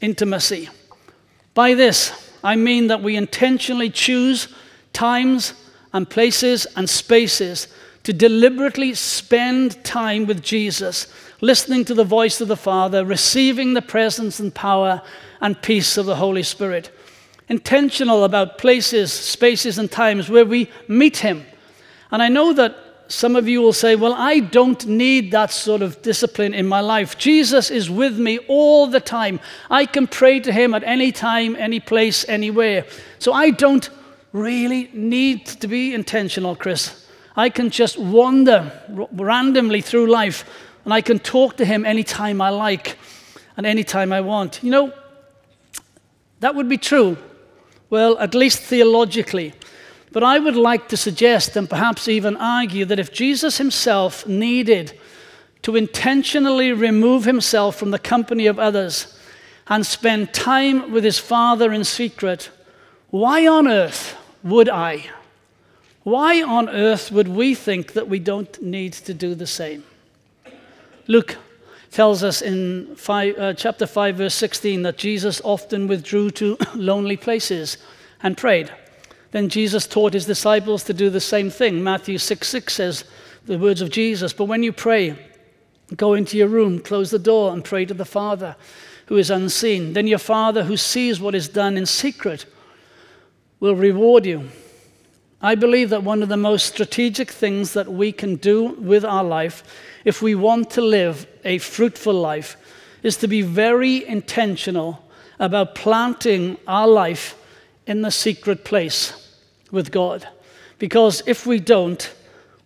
intimacy. 0.02 0.70
By 1.54 1.74
this, 1.74 2.32
I 2.44 2.56
mean 2.56 2.88
that 2.88 3.02
we 3.02 3.16
intentionally 3.16 3.90
choose 3.90 4.48
times 4.92 5.54
and 5.94 6.10
places 6.10 6.66
and 6.76 6.90
spaces 6.90 7.68
to 8.04 8.12
deliberately 8.12 8.94
spend 8.94 9.82
time 9.84 10.26
with 10.26 10.44
Jesus, 10.44 11.08
listening 11.40 11.86
to 11.86 11.94
the 11.94 12.04
voice 12.04 12.42
of 12.42 12.50
the 12.50 12.58
Father, 12.58 13.06
receiving 13.06 13.74
the 13.74 13.82
presence 13.82 14.40
and 14.40 14.54
power 14.54 15.02
and 15.40 15.62
peace 15.62 15.98
of 15.98 16.06
the 16.06 16.18
Holy 16.18 16.44
Spirit. 16.44 16.92
Intentional 17.48 18.24
about 18.24 18.58
places, 18.58 19.14
spaces, 19.14 19.78
and 19.78 19.90
times 19.90 20.30
where 20.30 20.46
we 20.46 20.70
meet 20.88 21.18
Him. 21.18 21.46
And 22.14 22.22
I 22.22 22.30
know 22.30 22.54
that 22.54 22.78
some 23.08 23.36
of 23.36 23.48
you 23.48 23.60
will 23.60 23.74
say, 23.74 23.96
Well, 23.96 24.14
I 24.14 24.40
don't 24.40 24.86
need 24.86 25.32
that 25.32 25.52
sort 25.52 25.82
of 25.82 26.02
discipline 26.04 26.54
in 26.54 26.68
my 26.68 26.80
life. 26.80 27.18
Jesus 27.18 27.72
is 27.72 27.90
with 27.90 28.20
me 28.20 28.38
all 28.48 28.86
the 28.86 29.00
time. 29.00 29.40
I 29.70 29.88
can 29.88 30.06
pray 30.06 30.40
to 30.42 30.52
Him 30.52 30.76
at 30.76 30.84
any 30.84 31.12
time, 31.12 31.56
any 31.56 31.80
place, 31.80 32.24
anywhere. 32.30 32.86
So 33.18 33.34
I 33.34 33.50
don't 33.50 33.90
really 34.32 34.92
need 34.94 35.48
to 35.48 35.68
be 35.68 35.96
intentional, 35.96 36.56
Chris. 36.56 37.08
I 37.36 37.50
can 37.50 37.72
just 37.72 37.98
wander 37.98 38.72
randomly 39.12 39.82
through 39.82 40.06
life 40.06 40.46
and 40.86 40.94
I 40.94 41.02
can 41.02 41.18
talk 41.18 41.58
to 41.58 41.66
Him 41.66 41.84
anytime 41.84 42.42
I 42.42 42.50
like 42.50 43.00
and 43.58 43.66
anytime 43.66 44.14
I 44.14 44.22
want. 44.22 44.64
You 44.64 44.70
know, 44.70 44.94
that 46.42 46.54
would 46.54 46.70
be 46.70 46.78
true. 46.78 47.18
Well, 47.90 48.20
at 48.20 48.36
least 48.36 48.60
theologically. 48.60 49.54
But 50.14 50.24
I 50.24 50.38
would 50.38 50.56
like 50.56 50.90
to 50.90 50.98
suggest 50.98 51.56
and 51.56 51.68
perhaps 51.68 52.08
even 52.08 52.38
argue 52.38 52.86
that 52.86 53.00
if 53.00 53.12
Jesus 53.12 53.58
himself 53.58 54.28
needed 54.28 54.98
to 55.64 55.76
intentionally 55.76 56.72
remove 56.72 57.26
himself 57.26 57.76
from 57.76 57.90
the 57.90 57.98
company 57.98 58.46
of 58.46 58.60
others 58.60 59.20
and 59.68 59.84
spend 59.84 60.32
time 60.32 60.92
with 60.92 61.04
his 61.04 61.18
Father 61.18 61.74
in 61.74 61.84
secret, 61.84 62.52
why 63.10 63.48
on 63.48 63.68
earth 63.68 64.16
would 64.44 64.70
I? 64.70 65.06
Why 66.04 66.44
on 66.44 66.70
earth 66.70 67.12
would 67.12 67.30
we 67.30 67.56
think 67.56 67.94
that 67.94 68.08
we 68.08 68.20
don't 68.20 68.62
need 68.62 68.94
to 68.94 69.16
do 69.16 69.34
the 69.34 69.48
same? 69.48 69.84
Luke 71.08 71.38
tells 71.90 72.24
us 72.24 72.42
in 72.42 72.96
five, 72.98 73.36
uh, 73.40 73.54
chapter 73.54 73.88
5, 73.88 74.18
verse 74.18 74.36
16, 74.36 74.84
that 74.84 74.98
Jesus 74.98 75.42
often 75.44 75.88
withdrew 75.88 76.30
to 76.32 76.58
lonely 76.76 77.18
places 77.18 77.78
and 78.22 78.38
prayed. 78.38 78.72
Then 79.34 79.50
Jesus 79.50 79.88
taught 79.88 80.14
his 80.14 80.28
disciples 80.28 80.84
to 80.84 80.94
do 80.94 81.10
the 81.10 81.20
same 81.20 81.50
thing. 81.50 81.84
Matthew 81.84 82.20
6 82.20 82.48
6 82.48 82.72
says 82.72 83.04
the 83.48 83.58
words 83.58 83.82
of 83.82 83.90
Jesus, 83.90 84.32
But 84.32 84.46
when 84.46 84.62
you 84.62 84.72
pray, 84.72 85.16
go 85.96 86.14
into 86.14 86.38
your 86.38 86.48
room, 86.48 86.80
close 86.80 87.10
the 87.10 87.18
door, 87.18 87.52
and 87.52 87.66
pray 87.66 87.84
to 87.86 87.96
the 87.96 88.06
Father 88.06 88.56
who 89.08 89.18
is 89.18 89.32
unseen. 89.32 89.94
Then 89.94 90.06
your 90.06 90.20
Father 90.20 90.66
who 90.66 90.78
sees 90.78 91.20
what 91.20 91.34
is 91.34 91.50
done 91.50 91.78
in 91.78 91.88
secret 91.88 92.46
will 93.60 93.76
reward 93.76 94.28
you. 94.28 94.50
I 95.42 95.56
believe 95.56 95.90
that 95.90 96.04
one 96.04 96.22
of 96.22 96.30
the 96.30 96.38
most 96.38 96.68
strategic 96.68 97.32
things 97.32 97.74
that 97.74 97.92
we 97.92 98.12
can 98.12 98.36
do 98.36 98.74
with 98.74 99.04
our 99.04 99.24
life, 99.24 99.64
if 100.06 100.22
we 100.22 100.36
want 100.36 100.70
to 100.72 100.82
live 100.82 101.26
a 101.44 101.58
fruitful 101.58 102.14
life, 102.14 102.56
is 103.02 103.18
to 103.18 103.28
be 103.28 103.42
very 103.42 104.06
intentional 104.06 105.04
about 105.40 105.74
planting 105.74 106.60
our 106.68 106.88
life 106.88 107.36
in 107.88 108.04
the 108.04 108.12
secret 108.12 108.64
place 108.64 109.23
with 109.74 109.92
God. 109.92 110.26
Because 110.80 111.24
if 111.26 111.46
we 111.46 111.60
don't, 111.60 112.14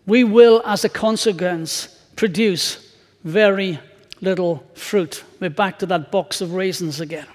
we 0.05 0.23
will, 0.23 0.61
as 0.65 0.85
a 0.85 0.89
consequence, 0.89 1.87
produce 2.15 2.93
very 3.23 3.79
little 4.21 4.63
fruit. 4.75 5.23
We're 5.39 5.49
back 5.49 5.79
to 5.79 5.85
that 5.87 6.11
box 6.11 6.41
of 6.41 6.53
raisins 6.53 6.99
again. 6.99 7.25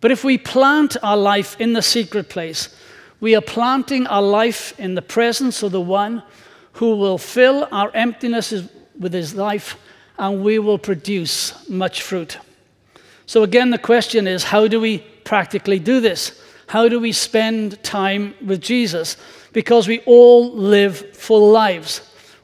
But 0.00 0.10
if 0.10 0.24
we 0.24 0.38
plant 0.38 0.96
our 1.02 1.16
life 1.16 1.60
in 1.60 1.72
the 1.72 1.82
secret 1.82 2.28
place, 2.28 2.74
we 3.20 3.34
are 3.34 3.40
planting 3.40 4.06
our 4.06 4.22
life 4.22 4.78
in 4.78 4.94
the 4.94 5.02
presence 5.02 5.62
of 5.62 5.72
the 5.72 5.80
one 5.80 6.22
who 6.74 6.96
will 6.96 7.18
fill 7.18 7.68
our 7.70 7.90
emptiness 7.94 8.52
with 8.98 9.12
his 9.12 9.34
life 9.34 9.76
and 10.18 10.42
we 10.42 10.58
will 10.58 10.78
produce 10.78 11.68
much 11.68 12.02
fruit. 12.02 12.38
So, 13.26 13.42
again, 13.42 13.70
the 13.70 13.78
question 13.78 14.26
is 14.26 14.44
how 14.44 14.68
do 14.68 14.80
we 14.80 14.98
practically 15.24 15.78
do 15.78 16.00
this? 16.00 16.40
How 16.72 16.88
do 16.88 16.98
we 16.98 17.12
spend 17.12 17.82
time 17.82 18.34
with 18.42 18.62
Jesus? 18.62 19.18
Because 19.52 19.86
we 19.86 19.98
all 20.06 20.54
live 20.54 21.14
full 21.14 21.50
lives. 21.50 22.00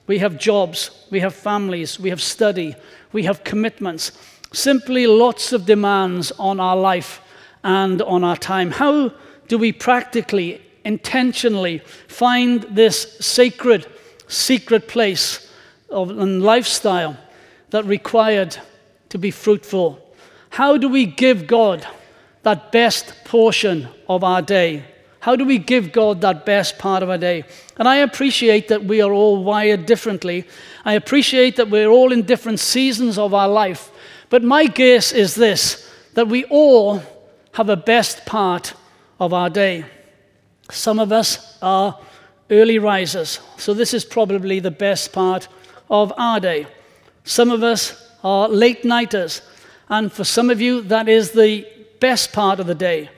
We 0.06 0.18
have 0.18 0.38
jobs, 0.38 0.90
we 1.10 1.20
have 1.20 1.34
families, 1.34 1.98
we 1.98 2.10
have 2.10 2.20
study, 2.20 2.76
we 3.10 3.22
have 3.22 3.42
commitments. 3.42 4.12
Simply 4.52 5.06
lots 5.06 5.54
of 5.54 5.64
demands 5.64 6.30
on 6.32 6.60
our 6.60 6.76
life 6.76 7.22
and 7.64 8.02
on 8.02 8.22
our 8.22 8.36
time. 8.36 8.70
How 8.70 9.14
do 9.46 9.56
we 9.56 9.72
practically, 9.72 10.60
intentionally 10.84 11.78
find 12.06 12.64
this 12.64 13.16
sacred, 13.20 13.86
secret 14.26 14.88
place 14.88 15.50
of 15.88 16.10
and 16.10 16.42
lifestyle 16.42 17.16
that 17.70 17.86
required 17.86 18.58
to 19.08 19.16
be 19.16 19.30
fruitful? 19.30 19.98
How 20.50 20.76
do 20.76 20.90
we 20.90 21.06
give 21.06 21.46
God 21.46 21.86
that 22.48 22.72
best 22.72 23.12
portion 23.24 23.86
of 24.08 24.24
our 24.24 24.40
day? 24.40 24.82
How 25.20 25.36
do 25.36 25.44
we 25.44 25.58
give 25.58 25.92
God 25.92 26.22
that 26.22 26.46
best 26.46 26.78
part 26.78 27.02
of 27.02 27.10
our 27.10 27.18
day? 27.18 27.44
And 27.76 27.86
I 27.86 27.96
appreciate 27.96 28.68
that 28.68 28.84
we 28.84 29.02
are 29.02 29.12
all 29.12 29.44
wired 29.44 29.84
differently. 29.84 30.46
I 30.82 30.94
appreciate 30.94 31.56
that 31.56 31.68
we're 31.68 31.90
all 31.90 32.10
in 32.10 32.22
different 32.22 32.58
seasons 32.58 33.18
of 33.18 33.34
our 33.34 33.48
life. 33.48 33.90
But 34.30 34.42
my 34.42 34.66
guess 34.66 35.12
is 35.12 35.34
this 35.34 35.92
that 36.14 36.28
we 36.28 36.44
all 36.46 37.02
have 37.52 37.68
a 37.68 37.76
best 37.76 38.24
part 38.24 38.72
of 39.20 39.34
our 39.34 39.50
day. 39.50 39.84
Some 40.70 40.98
of 40.98 41.12
us 41.12 41.58
are 41.60 41.98
early 42.50 42.78
risers, 42.78 43.40
so 43.58 43.74
this 43.74 43.92
is 43.92 44.06
probably 44.06 44.58
the 44.58 44.70
best 44.70 45.12
part 45.12 45.48
of 45.90 46.14
our 46.16 46.40
day. 46.40 46.66
Some 47.24 47.50
of 47.50 47.62
us 47.62 48.10
are 48.24 48.48
late 48.48 48.86
nighters, 48.86 49.42
and 49.90 50.10
for 50.10 50.24
some 50.24 50.48
of 50.48 50.62
you, 50.62 50.80
that 50.82 51.08
is 51.08 51.32
the 51.32 51.77
best 52.00 52.32
part 52.32 52.60
of 52.60 52.66
the 52.66 52.74
day. 52.74 53.10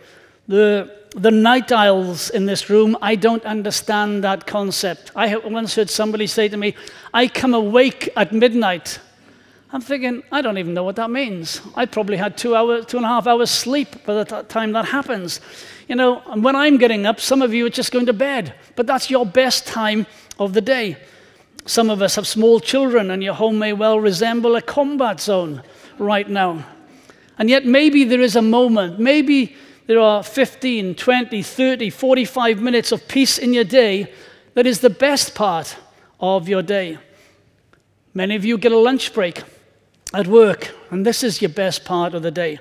The, 0.48 0.96
the 1.14 1.30
night 1.30 1.72
owls 1.72 2.30
in 2.30 2.46
this 2.46 2.70
room, 2.70 2.96
I 3.02 3.14
don't 3.14 3.44
understand 3.44 4.24
that 4.24 4.46
concept. 4.46 5.12
I 5.14 5.36
once 5.36 5.74
heard 5.74 5.90
somebody 5.90 6.26
say 6.26 6.48
to 6.48 6.56
me, 6.56 6.74
I 7.12 7.28
come 7.28 7.54
awake 7.54 8.08
at 8.16 8.32
midnight. 8.32 9.00
I'm 9.72 9.80
thinking, 9.80 10.24
I 10.32 10.42
don't 10.42 10.58
even 10.58 10.74
know 10.74 10.82
what 10.82 10.96
that 10.96 11.10
means. 11.10 11.60
I 11.76 11.86
probably 11.86 12.16
had 12.16 12.36
two 12.36 12.56
hours, 12.56 12.86
two 12.86 12.96
and 12.96 13.06
a 13.06 13.08
half 13.08 13.28
hours 13.28 13.50
sleep 13.50 14.04
by 14.04 14.24
the 14.24 14.42
time 14.48 14.72
that 14.72 14.86
happens. 14.86 15.40
You 15.86 15.94
know, 15.94 16.22
and 16.26 16.42
when 16.42 16.56
I'm 16.56 16.76
getting 16.76 17.06
up, 17.06 17.20
some 17.20 17.42
of 17.42 17.54
you 17.54 17.66
are 17.66 17.70
just 17.70 17.92
going 17.92 18.06
to 18.06 18.12
bed, 18.12 18.54
but 18.74 18.86
that's 18.86 19.10
your 19.10 19.24
best 19.24 19.66
time 19.66 20.06
of 20.38 20.54
the 20.54 20.60
day. 20.60 20.96
Some 21.66 21.90
of 21.90 22.02
us 22.02 22.16
have 22.16 22.26
small 22.26 22.58
children, 22.58 23.10
and 23.10 23.22
your 23.22 23.34
home 23.34 23.58
may 23.58 23.72
well 23.72 24.00
resemble 24.00 24.56
a 24.56 24.62
combat 24.62 25.20
zone 25.20 25.62
right 25.98 26.28
now. 26.28 26.64
And 27.40 27.48
yet, 27.48 27.64
maybe 27.64 28.04
there 28.04 28.20
is 28.20 28.36
a 28.36 28.42
moment, 28.42 29.00
maybe 29.00 29.56
there 29.86 29.98
are 29.98 30.22
15, 30.22 30.94
20, 30.94 31.42
30, 31.42 31.88
45 31.88 32.60
minutes 32.60 32.92
of 32.92 33.08
peace 33.08 33.38
in 33.38 33.54
your 33.54 33.64
day 33.64 34.12
that 34.52 34.66
is 34.66 34.80
the 34.80 34.90
best 34.90 35.34
part 35.34 35.74
of 36.20 36.50
your 36.50 36.60
day. 36.60 36.98
Many 38.12 38.36
of 38.36 38.44
you 38.44 38.58
get 38.58 38.72
a 38.72 38.78
lunch 38.78 39.14
break 39.14 39.42
at 40.12 40.26
work, 40.26 40.74
and 40.90 41.06
this 41.06 41.22
is 41.22 41.40
your 41.40 41.48
best 41.48 41.86
part 41.86 42.12
of 42.12 42.22
the 42.22 42.30
day. 42.30 42.58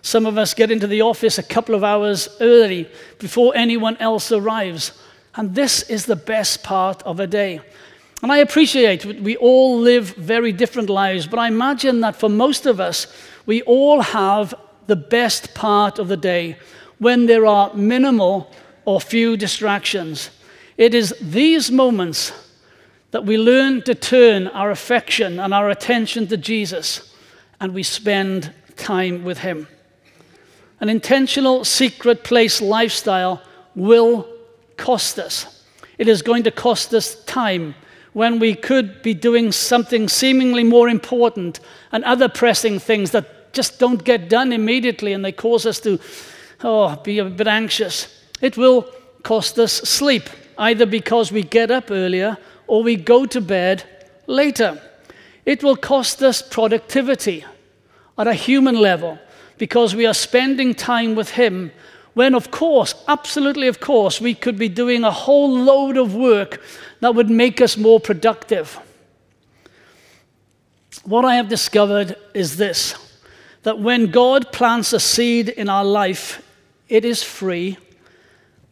Some 0.00 0.24
of 0.24 0.38
us 0.38 0.54
get 0.54 0.70
into 0.70 0.86
the 0.86 1.02
office 1.02 1.36
a 1.36 1.42
couple 1.42 1.74
of 1.74 1.84
hours 1.84 2.30
early 2.40 2.88
before 3.18 3.52
anyone 3.54 3.98
else 3.98 4.32
arrives, 4.32 4.92
and 5.34 5.54
this 5.54 5.82
is 5.90 6.06
the 6.06 6.16
best 6.16 6.62
part 6.62 7.02
of 7.02 7.20
a 7.20 7.26
day. 7.26 7.60
And 8.22 8.32
I 8.32 8.38
appreciate 8.38 9.04
we 9.04 9.36
all 9.36 9.78
live 9.78 10.14
very 10.14 10.52
different 10.52 10.88
lives, 10.88 11.26
but 11.26 11.38
I 11.38 11.48
imagine 11.48 12.00
that 12.00 12.16
for 12.16 12.30
most 12.30 12.64
of 12.64 12.80
us, 12.80 13.08
we 13.46 13.62
all 13.62 14.00
have 14.00 14.54
the 14.86 14.96
best 14.96 15.54
part 15.54 15.98
of 15.98 16.08
the 16.08 16.16
day 16.16 16.56
when 16.98 17.26
there 17.26 17.46
are 17.46 17.72
minimal 17.74 18.50
or 18.84 19.00
few 19.00 19.36
distractions. 19.36 20.30
It 20.76 20.94
is 20.94 21.14
these 21.20 21.70
moments 21.70 22.32
that 23.10 23.24
we 23.24 23.36
learn 23.36 23.82
to 23.82 23.94
turn 23.94 24.48
our 24.48 24.70
affection 24.70 25.38
and 25.38 25.52
our 25.52 25.70
attention 25.70 26.26
to 26.28 26.36
Jesus 26.36 27.14
and 27.60 27.74
we 27.74 27.82
spend 27.82 28.52
time 28.76 29.24
with 29.24 29.38
Him. 29.38 29.68
An 30.80 30.88
intentional 30.88 31.64
secret 31.64 32.24
place 32.24 32.60
lifestyle 32.60 33.40
will 33.76 34.28
cost 34.76 35.18
us. 35.18 35.64
It 35.98 36.08
is 36.08 36.22
going 36.22 36.42
to 36.44 36.50
cost 36.50 36.92
us 36.92 37.22
time 37.24 37.74
when 38.12 38.38
we 38.38 38.54
could 38.54 39.02
be 39.02 39.14
doing 39.14 39.52
something 39.52 40.08
seemingly 40.08 40.64
more 40.64 40.88
important 40.88 41.60
and 41.92 42.04
other 42.04 42.28
pressing 42.28 42.78
things 42.78 43.10
that 43.12 43.52
just 43.52 43.78
don't 43.78 44.04
get 44.04 44.28
done 44.28 44.52
immediately 44.52 45.12
and 45.12 45.24
they 45.24 45.32
cause 45.32 45.66
us 45.66 45.80
to 45.80 45.98
oh, 46.64 46.96
be 46.96 47.18
a 47.18 47.24
bit 47.24 47.46
anxious. 47.46 48.22
It 48.40 48.56
will 48.56 48.88
cost 49.22 49.58
us 49.58 49.72
sleep, 49.72 50.28
either 50.58 50.86
because 50.86 51.32
we 51.32 51.42
get 51.42 51.70
up 51.70 51.90
earlier 51.90 52.36
or 52.66 52.82
we 52.82 52.96
go 52.96 53.26
to 53.26 53.40
bed 53.40 53.84
later. 54.26 54.80
It 55.44 55.62
will 55.62 55.76
cost 55.76 56.22
us 56.22 56.42
productivity 56.42 57.44
at 58.18 58.26
a 58.26 58.34
human 58.34 58.76
level 58.76 59.18
because 59.58 59.94
we 59.94 60.06
are 60.06 60.14
spending 60.14 60.74
time 60.74 61.14
with 61.14 61.30
Him 61.30 61.72
when, 62.14 62.34
of 62.34 62.50
course, 62.50 62.94
absolutely 63.08 63.68
of 63.68 63.80
course, 63.80 64.20
we 64.20 64.34
could 64.34 64.58
be 64.58 64.68
doing 64.68 65.04
a 65.04 65.10
whole 65.10 65.50
load 65.50 65.96
of 65.96 66.14
work 66.14 66.62
that 67.00 67.14
would 67.14 67.30
make 67.30 67.60
us 67.60 67.76
more 67.76 67.98
productive. 67.98 68.78
What 71.04 71.24
I 71.24 71.36
have 71.36 71.48
discovered 71.48 72.16
is 72.34 72.56
this 72.56 72.94
that 73.62 73.78
when 73.78 74.10
God 74.10 74.50
plants 74.50 74.92
a 74.92 74.98
seed 74.98 75.48
in 75.48 75.68
our 75.68 75.84
life, 75.84 76.44
it 76.88 77.04
is 77.04 77.22
free, 77.22 77.78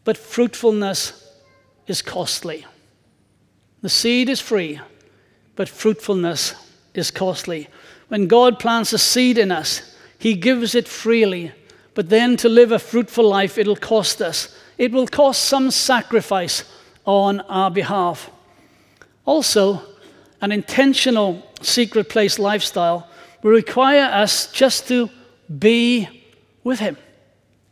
but 0.04 0.16
fruitfulness 0.16 1.32
is 1.86 2.02
costly. 2.02 2.66
The 3.82 3.88
seed 3.88 4.28
is 4.28 4.40
free, 4.40 4.80
but 5.54 5.68
fruitfulness 5.68 6.54
is 6.92 7.10
costly. 7.10 7.68
When 8.08 8.26
God 8.26 8.58
plants 8.58 8.92
a 8.92 8.98
seed 8.98 9.38
in 9.38 9.52
us, 9.52 9.96
he 10.18 10.34
gives 10.34 10.74
it 10.74 10.88
freely. 10.88 11.52
But 11.94 12.08
then 12.08 12.36
to 12.38 12.48
live 12.48 12.72
a 12.72 12.78
fruitful 12.78 13.28
life, 13.28 13.58
it'll 13.58 13.76
cost 13.76 14.22
us. 14.22 14.56
It 14.78 14.92
will 14.92 15.06
cost 15.06 15.44
some 15.44 15.70
sacrifice 15.70 16.64
on 17.04 17.40
our 17.42 17.70
behalf. 17.70 18.30
Also, 19.24 19.82
an 20.40 20.52
intentional 20.52 21.46
secret 21.60 22.08
place 22.08 22.38
lifestyle 22.38 23.08
will 23.42 23.50
require 23.50 24.04
us 24.04 24.50
just 24.52 24.88
to 24.88 25.10
be 25.58 26.08
with 26.64 26.78
Him. 26.78 26.96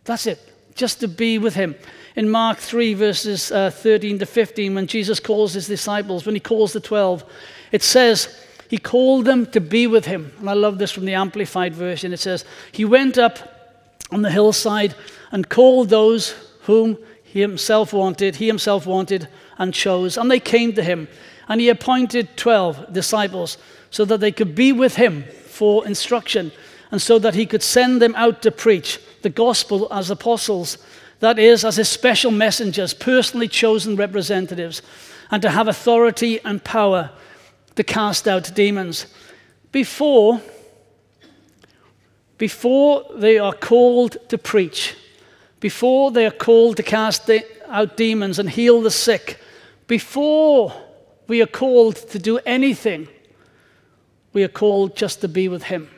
That's 0.05 0.27
it, 0.27 0.39
just 0.75 1.01
to 1.01 1.09
be 1.09 1.39
with 1.39 1.55
Him. 1.55 1.75
In 2.17 2.29
Mark 2.29 2.59
3, 2.59 2.95
verses 2.95 3.53
uh, 3.53 3.71
13 3.71 4.19
to 4.19 4.27
15, 4.27 4.75
when 4.75 4.87
Jesus 4.87 5.21
calls 5.21 5.55
his 5.55 5.69
disciples, 5.69 6.27
when 6.27 6.35
he 6.35 6.41
calls 6.41 6.73
the 6.73 6.81
12, 6.81 7.25
it 7.71 7.83
says, 7.83 8.45
he 8.69 8.77
called 8.77 9.25
them 9.25 9.47
to 9.47 9.61
be 9.61 9.87
with 9.87 10.05
him. 10.05 10.33
And 10.39 10.51
I 10.51 10.53
love 10.53 10.79
this 10.79 10.91
from 10.91 11.07
the 11.07 11.15
Amplified 11.15 11.75
Version. 11.75 12.13
It 12.13 12.19
says, 12.19 12.45
He 12.71 12.85
went 12.85 13.17
up 13.17 13.58
on 14.11 14.23
the 14.23 14.31
hillside 14.31 14.95
and 15.31 15.49
called 15.49 15.89
those 15.89 16.35
whom 16.63 16.99
he 17.23 17.41
himself 17.41 17.93
wanted, 17.93 18.37
he 18.37 18.47
himself 18.47 18.87
wanted 18.87 19.29
and 19.59 19.75
chose. 19.75 20.17
And 20.17 20.31
they 20.31 20.41
came 20.41 20.73
to 20.75 20.83
him. 20.83 21.09
And 21.49 21.61
he 21.61 21.69
appointed 21.69 22.37
12 22.37 22.93
disciples 22.93 23.59
so 23.91 24.05
that 24.05 24.21
they 24.21 24.33
could 24.33 24.55
be 24.55 24.73
with 24.73 24.97
him 24.97 25.25
for 25.47 25.87
instruction 25.87 26.53
and 26.91 27.01
so 27.01 27.19
that 27.19 27.35
he 27.35 27.47
could 27.47 27.63
send 27.63 28.01
them 28.01 28.15
out 28.17 28.43
to 28.43 28.51
preach 28.51 28.99
the 29.23 29.31
gospel 29.31 29.89
as 29.91 30.11
apostles, 30.11 30.79
that 31.21 31.39
is, 31.39 31.65
as 31.65 31.77
his 31.77 31.89
special 31.89 32.31
messengers, 32.31 32.95
personally 32.95 33.49
chosen 33.49 33.97
representatives, 33.97 34.81
and 35.31 35.43
to 35.43 35.51
have 35.51 35.69
authority 35.69 36.41
and 36.45 36.65
power 36.65 37.11
to 37.75 37.85
cast 37.85 38.27
out 38.27 38.55
demons. 38.55 39.07
Before, 39.71 40.41
before 42.39 43.05
they 43.15 43.39
are 43.39 43.53
called 43.53 44.17
to 44.29 44.39
preach, 44.39 44.95
before 45.61 46.13
they 46.13 46.25
are 46.25 46.31
called 46.31 46.77
to 46.77 46.83
cast 46.83 47.29
out 47.67 47.97
demons 47.97 48.39
and 48.39 48.49
heal 48.49 48.81
the 48.81 48.91
sick, 48.91 49.41
before 49.89 50.73
we 51.27 51.43
are 51.43 51.47
called 51.47 51.97
to 51.97 52.19
do 52.19 52.39
anything, 52.47 53.09
we 54.33 54.45
are 54.45 54.49
called 54.49 54.97
just 54.97 55.21
to 55.21 55.29
be 55.29 55.49
with 55.49 55.65
Him. 55.65 55.91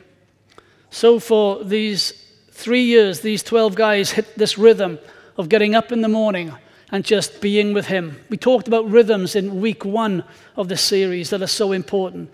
So, 0.89 1.19
for 1.19 1.63
these 1.63 2.11
three 2.51 2.83
years, 2.83 3.21
these 3.21 3.43
12 3.43 3.75
guys 3.75 4.11
hit 4.11 4.37
this 4.37 4.57
rhythm 4.57 4.99
of 5.37 5.47
getting 5.47 5.75
up 5.75 5.91
in 5.91 6.01
the 6.01 6.07
morning 6.07 6.51
and 6.91 7.05
just 7.05 7.39
being 7.39 7.73
with 7.73 7.85
Him. 7.85 8.19
We 8.29 8.37
talked 8.37 8.67
about 8.67 8.89
rhythms 8.89 9.35
in 9.35 9.61
week 9.61 9.85
one 9.85 10.23
of 10.55 10.67
the 10.67 10.77
series 10.77 11.29
that 11.29 11.41
are 11.41 11.47
so 11.47 11.71
important. 11.71 12.33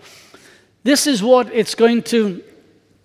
This 0.82 1.06
is 1.06 1.22
what 1.22 1.52
it's 1.52 1.74
going 1.74 2.02
to 2.04 2.42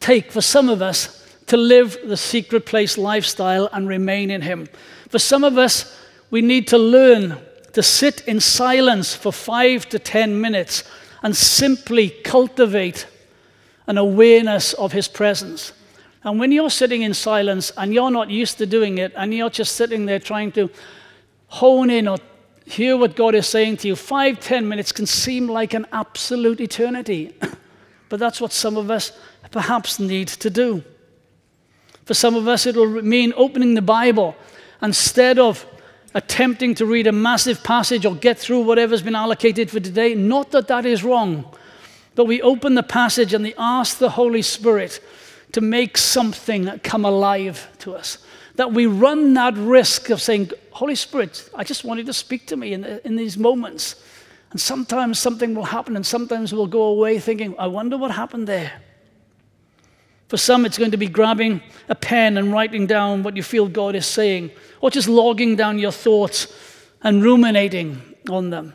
take 0.04 0.34
for 0.34 0.42
some 0.42 0.68
of 0.68 0.82
us 0.82 1.26
to 1.48 1.56
live 1.56 1.98
the 2.06 2.18
secret 2.18 2.66
place 2.66 2.98
lifestyle 2.98 3.70
and 3.72 3.88
remain 3.88 4.30
in 4.30 4.42
Him. 4.42 4.68
For 5.08 5.18
some 5.18 5.46
of 5.46 5.58
us, 5.58 5.98
we 6.30 6.42
need 6.42 6.68
to 6.68 6.78
learn 6.78 7.38
to 7.72 7.82
sit 7.82 8.22
in 8.28 8.42
silence 8.42 9.16
for 9.16 9.32
five 9.32 9.88
to 9.90 10.00
ten 10.00 10.40
minutes 10.42 10.84
and 11.22 11.36
simply 11.36 12.10
cultivate 12.10 13.08
an 13.88 13.98
awareness 13.98 14.74
of 14.74 14.92
His 14.92 15.08
presence. 15.08 15.72
And 16.26 16.38
when 16.38 16.52
you're 16.52 16.70
sitting 16.70 17.04
in 17.04 17.14
silence 17.14 17.72
and 17.78 17.94
you're 17.94 18.12
not 18.12 18.30
used 18.30 18.58
to 18.58 18.66
doing 18.66 18.98
it, 18.98 19.14
and 19.16 19.34
you're 19.34 19.50
just 19.50 19.76
sitting 19.76 20.06
there 20.06 20.20
trying 20.20 20.52
to 20.54 20.70
hone 21.48 21.90
in 21.90 22.10
or 22.10 22.18
hear 22.66 22.98
what 22.98 23.16
God 23.16 23.36
is 23.36 23.48
saying 23.48 23.78
to 23.78 23.88
you, 23.88 23.96
five, 23.96 24.42
ten 24.42 24.68
minutes 24.68 24.92
can 24.92 25.06
seem 25.06 25.48
like 25.48 25.74
an 25.74 25.86
absolute 25.94 26.60
eternity. 26.60 27.34
but 28.10 28.20
that's 28.20 28.42
what 28.42 28.52
some 28.52 28.76
of 28.76 28.92
us 28.92 29.14
perhaps 29.54 30.00
need 30.00 30.28
to 30.28 30.50
do. 30.50 30.84
For 32.06 32.14
some 32.14 32.36
of 32.36 32.50
us, 32.50 32.66
it'll 32.66 33.02
mean 33.02 33.32
opening 33.38 33.76
the 33.76 33.82
Bible 33.82 34.36
instead 34.82 35.40
of 35.40 35.66
attempting 36.14 36.76
to 36.76 36.86
read 36.86 37.08
a 37.08 37.12
massive 37.12 37.64
passage 37.64 38.06
or 38.06 38.16
get 38.16 38.38
through 38.38 38.62
whatever's 38.62 39.02
been 39.02 39.16
allocated 39.16 39.72
for 39.72 39.80
today. 39.80 40.14
Not 40.14 40.52
that 40.52 40.68
that 40.68 40.86
is 40.86 41.04
wrong, 41.04 41.46
but 42.16 42.26
we 42.26 42.42
open 42.42 42.76
the 42.76 42.84
passage 42.84 43.34
and 43.34 43.46
we 43.46 43.54
ask 43.58 44.00
the 44.00 44.10
Holy 44.10 44.42
Spirit 44.42 45.00
to 45.54 45.62
make 45.62 45.98
something 45.98 46.80
come 46.80 47.06
alive 47.06 47.68
to 47.80 47.96
us. 47.96 48.18
That 48.56 48.74
we 48.74 48.86
run 48.86 49.34
that 49.36 49.56
risk 49.56 50.10
of 50.10 50.22
saying, 50.22 50.52
Holy 50.72 50.96
Spirit, 50.96 51.50
I 51.56 51.64
just 51.64 51.84
want 51.84 52.00
you 52.00 52.06
to 52.06 52.14
speak 52.14 52.48
to 52.48 52.58
me 52.58 52.74
in, 52.74 52.84
in 52.84 53.16
these 53.16 53.38
moments. 53.38 53.96
And 54.52 54.60
sometimes 54.62 55.18
something 55.18 55.56
will 55.56 55.64
happen, 55.66 55.96
and 55.96 56.06
sometimes 56.06 56.54
we'll 56.54 56.68
go 56.68 56.84
away 56.84 57.18
thinking, 57.18 57.56
I 57.58 57.66
wonder 57.66 57.98
what 57.98 58.12
happened 58.12 58.48
there. 58.48 58.74
For 60.34 60.38
some, 60.38 60.66
it's 60.66 60.80
going 60.80 60.90
to 60.90 60.98
be 60.98 61.06
grabbing 61.06 61.62
a 61.90 61.94
pen 61.94 62.40
and 62.40 62.52
writing 62.52 62.88
down 62.88 63.22
what 63.22 63.38
you 63.38 63.44
feel 63.44 63.68
God 63.68 63.94
is 63.94 64.08
saying, 64.08 64.50
or 64.82 64.90
just 64.90 65.08
logging 65.08 65.56
down 65.56 65.78
your 65.78 65.92
thoughts 65.92 66.48
and 67.04 67.24
ruminating 67.24 68.02
on 68.28 68.50
them. 68.50 68.74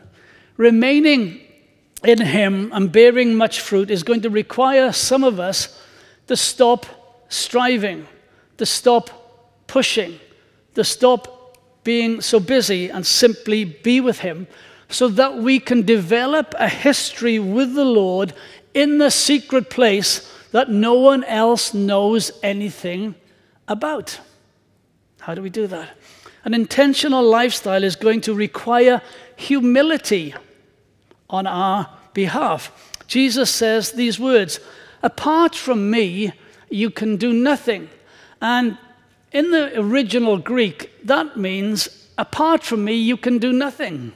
Remaining 0.55 1.41
in 2.01 2.21
Him 2.21 2.71
and 2.73 2.89
bearing 2.89 3.35
much 3.35 3.59
fruit 3.59 3.91
is 3.91 4.03
going 4.03 4.21
to 4.21 4.29
require 4.29 4.93
some 4.93 5.25
of 5.25 5.37
us 5.37 5.83
to 6.27 6.37
stop 6.37 6.85
striving, 7.27 8.07
to 8.55 8.65
stop 8.65 9.67
pushing, 9.67 10.17
to 10.75 10.85
stop 10.85 11.57
being 11.83 12.21
so 12.21 12.39
busy 12.39 12.87
and 12.89 13.05
simply 13.05 13.65
be 13.65 13.99
with 13.99 14.19
Him 14.19 14.47
so 14.87 15.09
that 15.09 15.35
we 15.35 15.59
can 15.59 15.81
develop 15.81 16.55
a 16.57 16.69
history 16.69 17.37
with 17.37 17.73
the 17.73 17.83
Lord 17.83 18.33
in 18.73 18.97
the 18.97 19.11
secret 19.11 19.69
place 19.69 20.25
that 20.51 20.69
no 20.69 20.95
one 20.95 21.23
else 21.23 21.73
knows 21.73 22.31
anything 22.41 23.15
about. 23.67 24.19
How 25.21 25.35
do 25.35 25.41
we 25.41 25.49
do 25.49 25.67
that? 25.67 25.97
An 26.45 26.53
intentional 26.53 27.23
lifestyle 27.23 27.83
is 27.83 27.95
going 27.95 28.21
to 28.21 28.33
require 28.33 29.01
humility 29.35 30.33
on 31.29 31.45
our 31.45 31.89
behalf. 32.13 32.71
Jesus 33.07 33.49
says 33.49 33.91
these 33.91 34.19
words 34.19 34.59
Apart 35.01 35.55
from 35.55 35.89
me, 35.89 36.33
you 36.69 36.89
can 36.89 37.15
do 37.15 37.31
nothing. 37.31 37.89
And 38.41 38.77
in 39.31 39.51
the 39.51 39.79
original 39.79 40.37
Greek, 40.37 41.05
that 41.05 41.37
means, 41.37 42.09
apart 42.17 42.63
from 42.63 42.83
me, 42.83 42.95
you 42.95 43.15
can 43.15 43.37
do 43.37 43.53
nothing. 43.53 44.13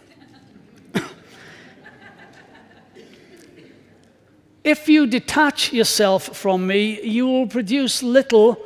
If 4.64 4.88
you 4.88 5.08
detach 5.08 5.74
yourself 5.74 6.36
from 6.36 6.68
me, 6.68 7.02
you 7.02 7.28
will 7.28 7.48
produce 7.48 8.02
little 8.02 8.58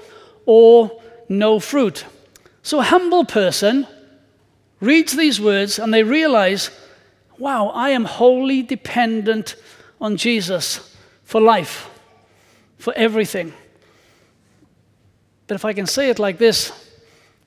or 0.45 1.01
no 1.27 1.59
fruit. 1.59 2.05
So, 2.61 2.79
a 2.79 2.83
humble 2.83 3.25
person 3.25 3.87
reads 4.79 5.13
these 5.15 5.41
words 5.41 5.79
and 5.79 5.93
they 5.93 6.03
realize, 6.03 6.69
wow, 7.37 7.69
I 7.69 7.89
am 7.89 8.05
wholly 8.05 8.61
dependent 8.61 9.55
on 9.99 10.17
Jesus 10.17 10.95
for 11.23 11.41
life, 11.41 11.89
for 12.77 12.93
everything. 12.95 13.53
But 15.47 15.55
if 15.55 15.65
I 15.65 15.73
can 15.73 15.87
say 15.87 16.09
it 16.09 16.19
like 16.19 16.37
this, 16.37 16.71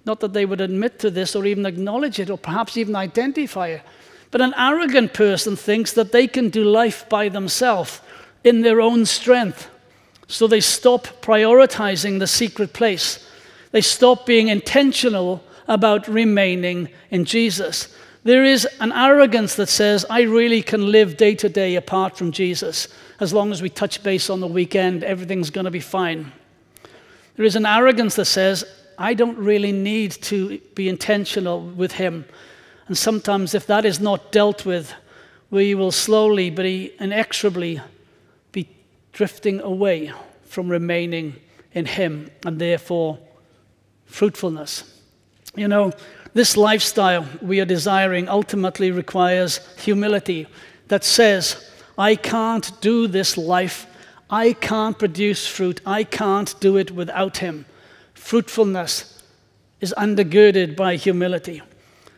Not 0.05 0.21
that 0.21 0.33
they 0.33 0.47
would 0.47 0.61
admit 0.61 0.99
to 1.01 1.11
this 1.11 1.37
or 1.37 1.47
even 1.47 1.67
acknowledge 1.67 2.19
it 2.19 2.31
or 2.31 2.39
perhaps 2.39 2.77
even 2.77 2.97
identify 2.97 3.69
it. 3.69 3.83
But 4.31 4.41
an 4.41 4.55
arrogant 4.57 5.13
person 5.13 5.57
thinks 5.57 5.93
that 5.93 6.13
they 6.13 6.27
can 6.27 6.51
do 6.51 6.65
life 6.65 7.09
by 7.09 7.29
themselves 7.29 8.01
in 8.45 8.63
their 8.63 8.81
own 8.81 9.07
strength. 9.07 9.69
So 10.27 10.47
they 10.47 10.61
stop 10.61 11.07
prioritizing 11.23 12.19
the 12.19 12.27
secret 12.27 12.73
place. 12.73 13.27
They 13.73 13.81
stop 13.81 14.27
being 14.27 14.49
intentional 14.49 15.43
about 15.67 16.09
remaining 16.09 16.89
in 17.11 17.25
Jesus. 17.25 17.95
There 18.23 18.45
is 18.45 18.67
an 18.81 18.93
arrogance 18.93 19.55
that 19.55 19.69
says, 19.69 20.05
I 20.11 20.23
really 20.23 20.63
can 20.63 20.91
live 20.91 21.17
day 21.17 21.35
to 21.37 21.49
day 21.49 21.77
apart 21.77 22.17
from 22.17 22.33
Jesus. 22.33 22.89
As 23.19 23.33
long 23.33 23.51
as 23.51 23.63
we 23.63 23.71
touch 23.71 24.03
base 24.03 24.29
on 24.29 24.41
the 24.41 24.47
weekend, 24.47 25.05
everything's 25.05 25.51
going 25.51 25.65
to 25.65 25.71
be 25.71 25.81
fine. 25.81 26.33
There 27.37 27.47
is 27.47 27.57
an 27.57 27.67
arrogance 27.67 28.17
that 28.17 28.27
says, 28.27 28.65
I 28.99 29.15
don't 29.15 29.39
really 29.39 29.73
need 29.73 30.13
to 30.23 30.59
be 30.75 30.89
intentional 30.89 31.63
with 31.63 31.93
Him. 31.93 32.27
And 32.87 32.99
sometimes, 32.99 33.55
if 33.55 33.67
that 33.69 33.87
is 33.87 34.01
not 34.01 34.33
dealt 34.33 34.67
with, 34.67 34.93
we 35.51 35.75
will 35.75 35.93
slowly 35.93 36.51
but 36.51 36.67
inexorably 36.67 37.81
drifting 39.13 39.61
away 39.61 40.13
from 40.45 40.69
remaining 40.69 41.37
in 41.73 41.87
Him 41.87 42.31
and 42.45 42.59
therefore 42.59 43.19
fruitfulness. 44.07 45.01
You 45.57 45.69
know, 45.69 45.93
this 46.35 46.57
lifestyle 46.57 47.27
we 47.43 47.61
are 47.61 47.65
desiring 47.65 48.29
ultimately 48.29 48.91
requires 48.91 49.61
humility 49.79 50.47
that 50.89 51.05
says, 51.05 51.71
I 51.99 52.17
can't 52.17 52.81
do 52.81 53.07
this 53.07 53.37
life. 53.37 53.87
I 54.29 54.53
can't 54.53 54.99
produce 54.99 55.47
fruit. 55.47 55.81
I 55.85 56.05
can't 56.05 56.59
do 56.61 56.77
it 56.77 56.91
without 56.93 57.39
Him. 57.39 57.67
Fruitfulness 58.15 59.23
is 59.81 59.95
undergirded 59.97 60.77
by 60.77 60.97
humility. 60.97 61.63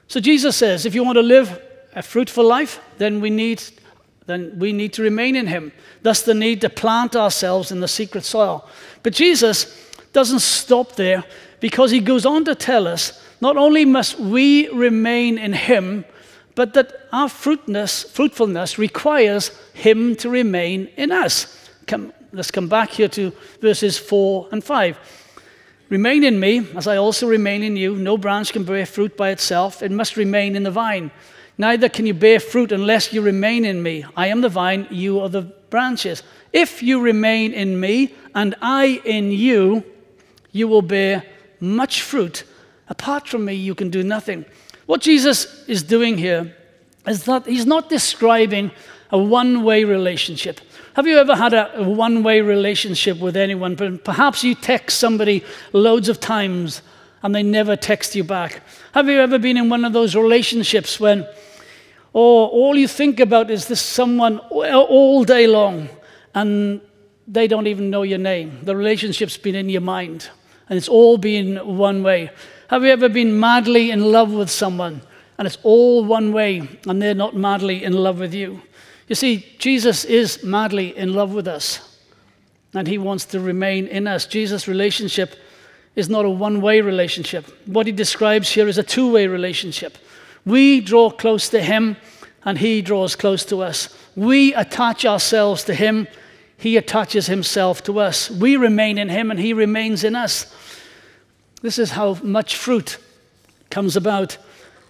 So 0.08 0.20
Jesus 0.20 0.56
says, 0.56 0.84
if 0.84 0.94
you 0.94 1.04
want 1.04 1.16
to 1.16 1.22
live 1.22 1.60
a 1.94 2.02
fruitful 2.02 2.44
life, 2.44 2.80
then 2.98 3.20
we 3.20 3.30
need 3.30 3.62
then 4.26 4.58
we 4.58 4.72
need 4.72 4.92
to 4.94 5.02
remain 5.02 5.36
in 5.36 5.46
him. 5.46 5.72
Thus 6.02 6.22
the 6.22 6.34
need 6.34 6.60
to 6.60 6.70
plant 6.70 7.16
ourselves 7.16 7.72
in 7.72 7.80
the 7.80 7.88
secret 7.88 8.24
soil. 8.24 8.68
But 9.02 9.14
Jesus 9.14 9.90
doesn't 10.12 10.40
stop 10.40 10.96
there 10.96 11.24
because 11.60 11.90
he 11.90 12.00
goes 12.00 12.26
on 12.26 12.44
to 12.44 12.54
tell 12.54 12.86
us 12.86 13.20
not 13.40 13.56
only 13.56 13.84
must 13.84 14.18
we 14.20 14.68
remain 14.68 15.38
in 15.38 15.52
him, 15.52 16.04
but 16.54 16.74
that 16.74 17.08
our 17.12 17.28
fruitfulness 17.28 18.78
requires 18.78 19.48
him 19.72 20.14
to 20.16 20.28
remain 20.28 20.88
in 20.96 21.10
us. 21.10 21.68
Come, 21.86 22.12
let's 22.32 22.50
come 22.50 22.68
back 22.68 22.90
here 22.90 23.08
to 23.08 23.32
verses 23.60 23.98
4 23.98 24.48
and 24.52 24.62
5. 24.62 24.98
Remain 25.88 26.24
in 26.24 26.38
me, 26.38 26.66
as 26.74 26.86
I 26.86 26.96
also 26.96 27.26
remain 27.26 27.62
in 27.62 27.76
you. 27.76 27.96
No 27.96 28.16
branch 28.16 28.52
can 28.52 28.64
bear 28.64 28.86
fruit 28.86 29.16
by 29.16 29.30
itself, 29.30 29.82
it 29.82 29.90
must 29.90 30.16
remain 30.16 30.56
in 30.56 30.62
the 30.62 30.70
vine. 30.70 31.10
Neither 31.58 31.88
can 31.88 32.06
you 32.06 32.14
bear 32.14 32.40
fruit 32.40 32.72
unless 32.72 33.12
you 33.12 33.22
remain 33.22 33.64
in 33.64 33.82
me. 33.82 34.04
I 34.16 34.28
am 34.28 34.40
the 34.40 34.48
vine, 34.48 34.86
you 34.90 35.20
are 35.20 35.28
the 35.28 35.42
branches. 35.70 36.22
If 36.52 36.82
you 36.82 37.00
remain 37.00 37.52
in 37.52 37.78
me 37.78 38.14
and 38.34 38.54
I 38.60 39.00
in 39.04 39.30
you, 39.30 39.84
you 40.50 40.68
will 40.68 40.82
bear 40.82 41.24
much 41.60 42.02
fruit 42.02 42.44
Apart 42.92 43.26
from 43.26 43.46
me, 43.46 43.54
you 43.54 43.74
can 43.74 43.88
do 43.88 44.02
nothing. 44.02 44.44
What 44.84 45.00
Jesus 45.00 45.66
is 45.66 45.82
doing 45.82 46.18
here 46.18 46.54
is 47.06 47.24
that 47.24 47.46
he's 47.46 47.64
not 47.64 47.88
describing 47.88 48.70
a 49.10 49.16
one 49.16 49.62
way 49.62 49.84
relationship. 49.84 50.60
Have 50.94 51.06
you 51.06 51.16
ever 51.16 51.34
had 51.34 51.54
a, 51.54 51.84
one 51.84 52.22
way 52.22 52.42
relationship 52.42 53.18
with 53.18 53.34
anyone? 53.34 53.98
Perhaps 53.98 54.44
you 54.44 54.54
text 54.54 54.98
somebody 54.98 55.42
loads 55.72 56.10
of 56.10 56.20
times 56.20 56.82
and 57.22 57.34
they 57.34 57.42
never 57.42 57.76
text 57.76 58.14
you 58.14 58.24
back. 58.24 58.62
Have 58.92 59.08
you 59.08 59.18
ever 59.20 59.38
been 59.38 59.56
in 59.56 59.68
one 59.68 59.84
of 59.84 59.92
those 59.92 60.14
relationships 60.14 60.98
when 60.98 61.26
oh, 62.14 62.46
all 62.46 62.76
you 62.76 62.88
think 62.88 63.20
about 63.20 63.50
is 63.50 63.66
this 63.66 63.80
someone 63.80 64.38
all 64.38 65.24
day 65.24 65.46
long 65.46 65.88
and 66.34 66.80
they 67.26 67.46
don't 67.46 67.66
even 67.66 67.90
know 67.90 68.02
your 68.02 68.18
name? 68.18 68.58
The 68.62 68.76
relationship's 68.76 69.36
been 69.38 69.54
in 69.54 69.68
your 69.68 69.80
mind 69.80 70.28
and 70.68 70.76
it's 70.76 70.88
all 70.88 71.16
been 71.16 71.56
one 71.76 72.02
way. 72.02 72.30
Have 72.68 72.82
you 72.82 72.90
ever 72.90 73.08
been 73.08 73.38
madly 73.38 73.90
in 73.90 74.12
love 74.12 74.32
with 74.32 74.50
someone 74.50 75.02
and 75.38 75.46
it's 75.46 75.58
all 75.62 76.04
one 76.04 76.32
way 76.32 76.68
and 76.86 77.00
they're 77.00 77.14
not 77.14 77.36
madly 77.36 77.84
in 77.84 77.92
love 77.92 78.18
with 78.18 78.34
you? 78.34 78.62
You 79.08 79.14
see, 79.14 79.54
Jesus 79.58 80.04
is 80.04 80.42
madly 80.42 80.96
in 80.96 81.14
love 81.14 81.34
with 81.34 81.46
us 81.46 81.98
and 82.74 82.88
he 82.88 82.98
wants 82.98 83.26
to 83.26 83.40
remain 83.40 83.86
in 83.86 84.06
us. 84.06 84.26
Jesus' 84.26 84.66
relationship 84.66 85.36
is 85.94 86.08
not 86.08 86.24
a 86.24 86.30
one 86.30 86.60
way 86.60 86.80
relationship. 86.80 87.46
What 87.66 87.86
he 87.86 87.92
describes 87.92 88.50
here 88.50 88.68
is 88.68 88.78
a 88.78 88.82
two 88.82 89.10
way 89.10 89.26
relationship. 89.26 89.98
We 90.44 90.80
draw 90.80 91.10
close 91.10 91.48
to 91.50 91.62
him 91.62 91.96
and 92.44 92.58
he 92.58 92.82
draws 92.82 93.14
close 93.14 93.44
to 93.46 93.62
us. 93.62 93.96
We 94.16 94.54
attach 94.54 95.04
ourselves 95.04 95.64
to 95.64 95.74
him, 95.74 96.08
he 96.56 96.76
attaches 96.76 97.26
himself 97.26 97.82
to 97.84 97.98
us. 97.98 98.30
We 98.30 98.56
remain 98.56 98.98
in 98.98 99.08
him 99.08 99.30
and 99.30 99.38
he 99.38 99.52
remains 99.52 100.04
in 100.04 100.16
us. 100.16 100.52
This 101.60 101.78
is 101.78 101.92
how 101.92 102.14
much 102.22 102.56
fruit 102.56 102.98
comes 103.70 103.96
about. 103.96 104.38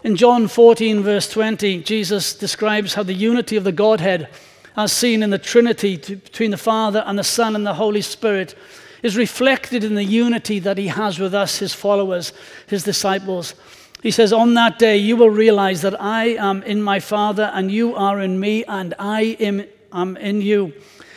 In 0.02 0.16
John 0.16 0.48
14, 0.48 1.02
verse 1.02 1.30
20, 1.30 1.82
Jesus 1.82 2.34
describes 2.34 2.94
how 2.94 3.04
the 3.04 3.12
unity 3.12 3.56
of 3.56 3.64
the 3.64 3.72
Godhead, 3.72 4.28
as 4.76 4.92
seen 4.92 5.22
in 5.22 5.30
the 5.30 5.38
Trinity 5.38 5.96
between 5.96 6.50
the 6.50 6.56
Father 6.56 7.04
and 7.06 7.18
the 7.18 7.24
Son 7.24 7.54
and 7.54 7.64
the 7.64 7.74
Holy 7.74 8.00
Spirit, 8.00 8.56
is 9.02 9.16
reflected 9.16 9.82
in 9.84 9.94
the 9.94 10.04
unity 10.04 10.58
that 10.60 10.78
he 10.78 10.86
has 10.88 11.18
with 11.18 11.34
us, 11.34 11.58
his 11.58 11.74
followers, 11.74 12.32
his 12.66 12.84
disciples. 12.84 13.54
He 14.02 14.10
says, 14.10 14.32
On 14.32 14.54
that 14.54 14.78
day 14.78 14.96
you 14.96 15.16
will 15.16 15.30
realize 15.30 15.82
that 15.82 16.00
I 16.00 16.36
am 16.36 16.62
in 16.62 16.82
my 16.82 17.00
Father, 17.00 17.50
and 17.54 17.70
you 17.70 17.94
are 17.94 18.20
in 18.20 18.38
me, 18.38 18.64
and 18.64 18.94
I 18.98 19.36
am 19.40 20.16
in 20.16 20.40
you. 20.40 20.72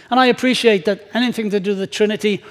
And 0.10 0.20
I 0.20 0.28
appreciate 0.28 0.86
that 0.86 1.08
anything 1.14 1.50
to 1.50 1.60
do 1.60 1.72
with 1.72 1.80
the 1.80 1.88
Trinity 1.88 2.44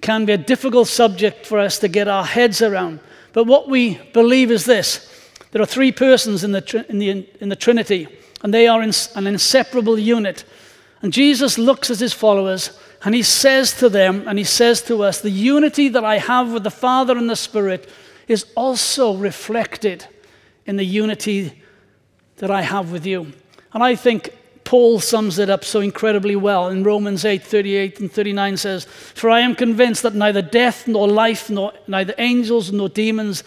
can 0.00 0.24
be 0.24 0.32
a 0.32 0.38
difficult 0.38 0.88
subject 0.88 1.46
for 1.46 1.58
us 1.58 1.78
to 1.78 1.88
get 1.88 2.08
our 2.08 2.24
heads 2.24 2.60
around. 2.62 3.00
But 3.32 3.44
what 3.44 3.68
we 3.68 3.98
believe 4.12 4.50
is 4.50 4.64
this 4.64 5.08
there 5.52 5.60
are 5.60 5.66
three 5.66 5.92
persons 5.92 6.44
in 6.44 6.52
the, 6.52 6.84
in 6.88 6.98
the, 6.98 7.28
in 7.40 7.48
the 7.48 7.56
Trinity, 7.56 8.08
and 8.42 8.52
they 8.52 8.66
are 8.66 8.82
in, 8.82 8.92
an 9.14 9.26
inseparable 9.26 9.98
unit. 9.98 10.44
And 11.02 11.12
Jesus 11.12 11.58
looks 11.58 11.90
at 11.90 11.98
his 11.98 12.12
followers 12.12 12.78
and 13.04 13.14
he 13.14 13.22
says 13.22 13.72
to 13.78 13.88
them, 13.88 14.26
and 14.28 14.38
he 14.38 14.44
says 14.44 14.80
to 14.82 15.02
us, 15.02 15.20
the 15.20 15.30
unity 15.30 15.88
that 15.88 16.04
I 16.04 16.18
have 16.18 16.52
with 16.52 16.62
the 16.62 16.70
Father 16.70 17.16
and 17.16 17.28
the 17.28 17.36
Spirit 17.36 17.88
is 18.28 18.46
also 18.54 19.16
reflected 19.16 20.06
in 20.66 20.76
the 20.76 20.84
unity 20.84 21.62
that 22.36 22.50
I 22.50 22.62
have 22.62 22.92
with 22.92 23.04
you. 23.04 23.32
And 23.72 23.82
I 23.82 23.96
think 23.96 24.30
Paul 24.64 25.00
sums 25.00 25.38
it 25.38 25.50
up 25.50 25.64
so 25.64 25.80
incredibly 25.80 26.36
well 26.36 26.68
in 26.68 26.84
Romans 26.84 27.24
8 27.24 27.42
38 27.42 28.00
and 28.00 28.12
39 28.12 28.56
says, 28.56 28.84
For 28.84 29.28
I 29.28 29.40
am 29.40 29.56
convinced 29.56 30.02
that 30.04 30.14
neither 30.14 30.42
death 30.42 30.86
nor 30.86 31.08
life, 31.08 31.50
nor 31.50 31.72
neither 31.88 32.14
angels 32.18 32.70
nor 32.70 32.88
demons, 32.88 33.42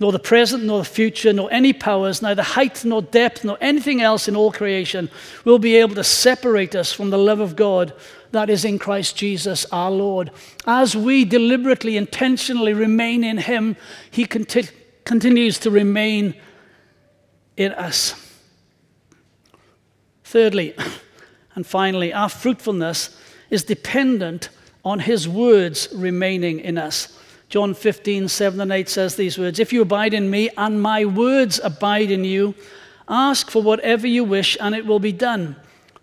nor 0.00 0.12
the 0.12 0.18
present 0.18 0.64
nor 0.64 0.78
the 0.78 0.84
future, 0.84 1.32
nor 1.32 1.50
any 1.52 1.72
powers, 1.72 2.22
neither 2.22 2.42
height 2.42 2.84
nor 2.84 3.02
depth, 3.02 3.44
nor 3.44 3.58
anything 3.60 4.00
else 4.00 4.28
in 4.28 4.36
all 4.36 4.52
creation 4.52 5.10
will 5.44 5.58
be 5.58 5.76
able 5.76 5.94
to 5.94 6.04
separate 6.04 6.74
us 6.74 6.92
from 6.92 7.10
the 7.10 7.18
love 7.18 7.40
of 7.40 7.56
God 7.56 7.92
that 8.30 8.50
is 8.50 8.64
in 8.64 8.78
Christ 8.78 9.16
Jesus 9.16 9.66
our 9.72 9.90
Lord. 9.90 10.30
As 10.66 10.96
we 10.96 11.24
deliberately, 11.24 11.96
intentionally 11.96 12.74
remain 12.74 13.24
in 13.24 13.38
Him, 13.38 13.76
He 14.10 14.24
conti- 14.24 14.68
continues 15.04 15.58
to 15.60 15.70
remain 15.70 16.34
in 17.56 17.72
us. 17.72 18.14
Thirdly, 20.24 20.74
and 21.54 21.66
finally, 21.66 22.12
our 22.12 22.28
fruitfulness 22.28 23.16
is 23.50 23.64
dependent 23.64 24.50
on 24.84 25.00
his 25.00 25.28
words 25.28 25.88
remaining 25.94 26.60
in 26.60 26.78
us. 26.78 27.17
John 27.48 27.74
15, 27.74 28.28
7 28.28 28.60
and 28.60 28.72
8 28.72 28.88
says 28.88 29.16
these 29.16 29.38
words 29.38 29.58
If 29.58 29.72
you 29.72 29.82
abide 29.82 30.14
in 30.14 30.30
me 30.30 30.50
and 30.56 30.82
my 30.82 31.04
words 31.04 31.60
abide 31.62 32.10
in 32.10 32.24
you, 32.24 32.54
ask 33.08 33.50
for 33.50 33.62
whatever 33.62 34.06
you 34.06 34.24
wish 34.24 34.56
and 34.60 34.74
it 34.74 34.86
will 34.86 35.00
be 35.00 35.12
done. 35.12 35.56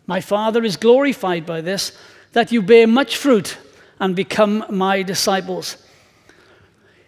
My 0.07 0.21
Father 0.21 0.63
is 0.63 0.77
glorified 0.77 1.45
by 1.45 1.61
this, 1.61 1.91
that 2.33 2.51
you 2.51 2.61
bear 2.61 2.87
much 2.87 3.17
fruit 3.17 3.57
and 3.99 4.15
become 4.15 4.65
my 4.69 5.03
disciples. 5.03 5.77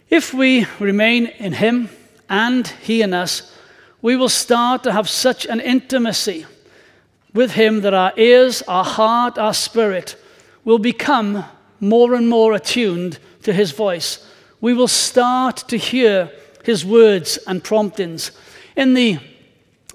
If 0.10 0.34
we 0.34 0.66
remain 0.80 1.28
in 1.28 1.54
him 1.54 1.90
and 2.30 2.68
he 2.68 3.02
in 3.02 3.14
us, 3.14 3.54
we 4.02 4.16
will 4.16 4.30
start 4.30 4.84
to 4.84 4.92
have 4.92 5.10
such 5.10 5.46
an 5.46 5.60
intimacy 5.60 6.46
with 7.34 7.52
Him 7.52 7.82
that 7.82 7.94
our 7.94 8.14
ears, 8.18 8.62
our 8.64 8.84
heart, 8.84 9.38
our 9.38 9.54
spirit 9.54 10.16
will 10.64 10.80
become 10.80 11.46
more 11.80 12.16
and 12.16 12.28
more 12.28 12.54
attuned 12.54 13.20
to 13.44 13.54
His 13.54 13.72
voice. 13.72 14.27
We 14.60 14.74
will 14.74 14.88
start 14.88 15.58
to 15.68 15.78
hear 15.78 16.32
His 16.64 16.86
words 16.86 17.38
and 17.48 17.64
promptings. 17.64 18.32
In 18.76 18.94
the 18.94 19.20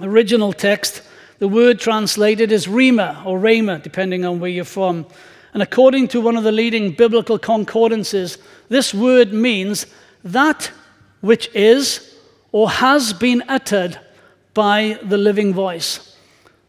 original 0.00 0.52
text, 0.52 1.02
the 1.38 1.48
word 1.48 1.80
translated 1.80 2.52
is 2.52 2.66
Rhema 2.66 3.26
or 3.26 3.40
Rhema, 3.40 3.82
depending 3.82 4.24
on 4.24 4.38
where 4.38 4.50
you're 4.50 4.64
from. 4.64 5.06
And 5.54 5.62
according 5.62 6.08
to 6.08 6.20
one 6.20 6.36
of 6.36 6.44
the 6.44 6.52
leading 6.52 6.92
biblical 6.92 7.38
concordances, 7.38 8.38
this 8.68 8.94
word 8.94 9.32
means 9.32 9.86
that 10.24 10.70
which 11.20 11.48
is 11.54 12.16
or 12.52 12.70
has 12.70 13.12
been 13.12 13.42
uttered 13.48 13.98
by 14.54 14.98
the 15.02 15.18
living 15.18 15.52
voice. 15.52 16.16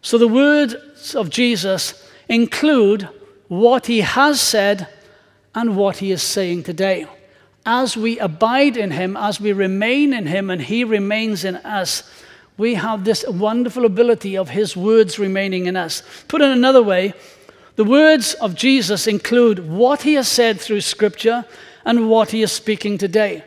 So 0.02 0.18
the 0.18 0.28
words 0.28 1.16
of 1.16 1.30
Jesus 1.30 2.10
include 2.28 3.08
what 3.48 3.86
he 3.86 4.02
has 4.02 4.42
said 4.42 4.88
and 5.54 5.78
what 5.78 5.98
he 5.98 6.12
is 6.12 6.24
saying 6.24 6.64
today. 6.64 7.08
As 7.66 7.96
we 7.96 8.20
abide 8.20 8.76
in 8.76 8.92
him, 8.92 9.16
as 9.16 9.40
we 9.40 9.54
remain 9.54 10.14
in 10.14 10.28
him, 10.28 10.50
and 10.50 10.62
he 10.62 10.84
remains 10.84 11.46
in 11.46 11.56
us, 11.58 12.04
we 12.58 12.76
have 12.76 13.06
this 13.06 13.26
wonderful 13.28 13.86
ability 13.86 14.38
of 14.38 14.50
his 14.50 14.76
words 14.76 15.18
remaining 15.18 15.66
in 15.66 15.76
us. 15.76 16.04
Put 16.28 16.42
in 16.42 16.52
another 16.52 16.84
way, 16.84 17.14
the 17.76 17.86
words 17.86 18.34
of 18.36 18.54
Jesus 18.54 19.08
include 19.08 19.68
what 19.68 20.02
he 20.04 20.14
has 20.16 20.28
said 20.28 20.60
through 20.60 20.82
Scripture 20.82 21.46
and 21.86 22.10
what 22.10 22.32
he 22.32 22.44
is 22.44 22.52
speaking 22.52 22.98
today. 22.98 23.44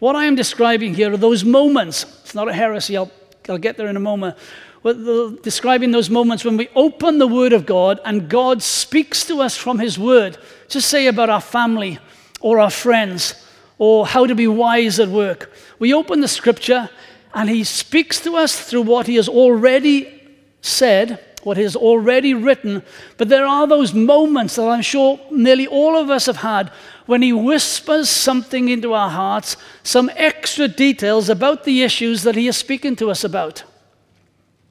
What 0.00 0.16
I 0.16 0.24
am 0.24 0.34
describing 0.34 0.94
here 0.94 1.12
are 1.12 1.16
those 1.16 1.44
moments. 1.44 2.04
It's 2.22 2.34
not 2.34 2.48
a 2.48 2.52
heresy, 2.52 2.96
I'll, 2.96 3.10
I'll 3.48 3.58
get 3.58 3.76
there 3.76 3.88
in 3.88 3.96
a 3.96 4.00
moment. 4.00 4.36
But 4.82 5.42
describing 5.42 5.92
those 5.92 6.10
moments 6.10 6.44
when 6.44 6.56
we 6.56 6.68
open 6.74 7.18
the 7.18 7.26
Word 7.26 7.52
of 7.52 7.66
God 7.66 8.00
and 8.04 8.28
God 8.28 8.62
speaks 8.62 9.24
to 9.26 9.40
us 9.40 9.56
from 9.56 9.78
His 9.78 9.98
Word. 9.98 10.38
Just 10.68 10.88
say 10.88 11.06
about 11.06 11.30
our 11.30 11.40
family 11.40 11.98
or 12.40 12.58
our 12.58 12.70
friends 12.70 13.34
or 13.80 14.06
how 14.06 14.26
to 14.26 14.36
be 14.36 14.46
wise 14.46 15.00
at 15.00 15.08
work. 15.08 15.50
We 15.80 15.92
open 15.92 16.20
the 16.20 16.28
Scripture 16.28 16.88
and 17.34 17.50
He 17.50 17.64
speaks 17.64 18.20
to 18.20 18.36
us 18.36 18.60
through 18.60 18.82
what 18.82 19.08
He 19.08 19.16
has 19.16 19.28
already 19.28 20.20
said 20.60 21.18
what 21.42 21.56
he 21.56 21.62
has 21.62 21.76
already 21.76 22.34
written, 22.34 22.82
but 23.16 23.28
there 23.28 23.46
are 23.46 23.66
those 23.66 23.94
moments 23.94 24.56
that 24.56 24.68
I'm 24.68 24.82
sure 24.82 25.18
nearly 25.30 25.66
all 25.66 25.96
of 25.96 26.10
us 26.10 26.26
have 26.26 26.38
had 26.38 26.70
when 27.06 27.22
He 27.22 27.32
whispers 27.32 28.08
something 28.08 28.68
into 28.68 28.92
our 28.92 29.08
hearts, 29.08 29.56
some 29.82 30.10
extra 30.16 30.68
details 30.68 31.28
about 31.28 31.64
the 31.64 31.82
issues 31.82 32.22
that 32.24 32.34
He 32.34 32.46
is 32.46 32.56
speaking 32.56 32.94
to 32.96 33.10
us 33.10 33.24
about. 33.24 33.64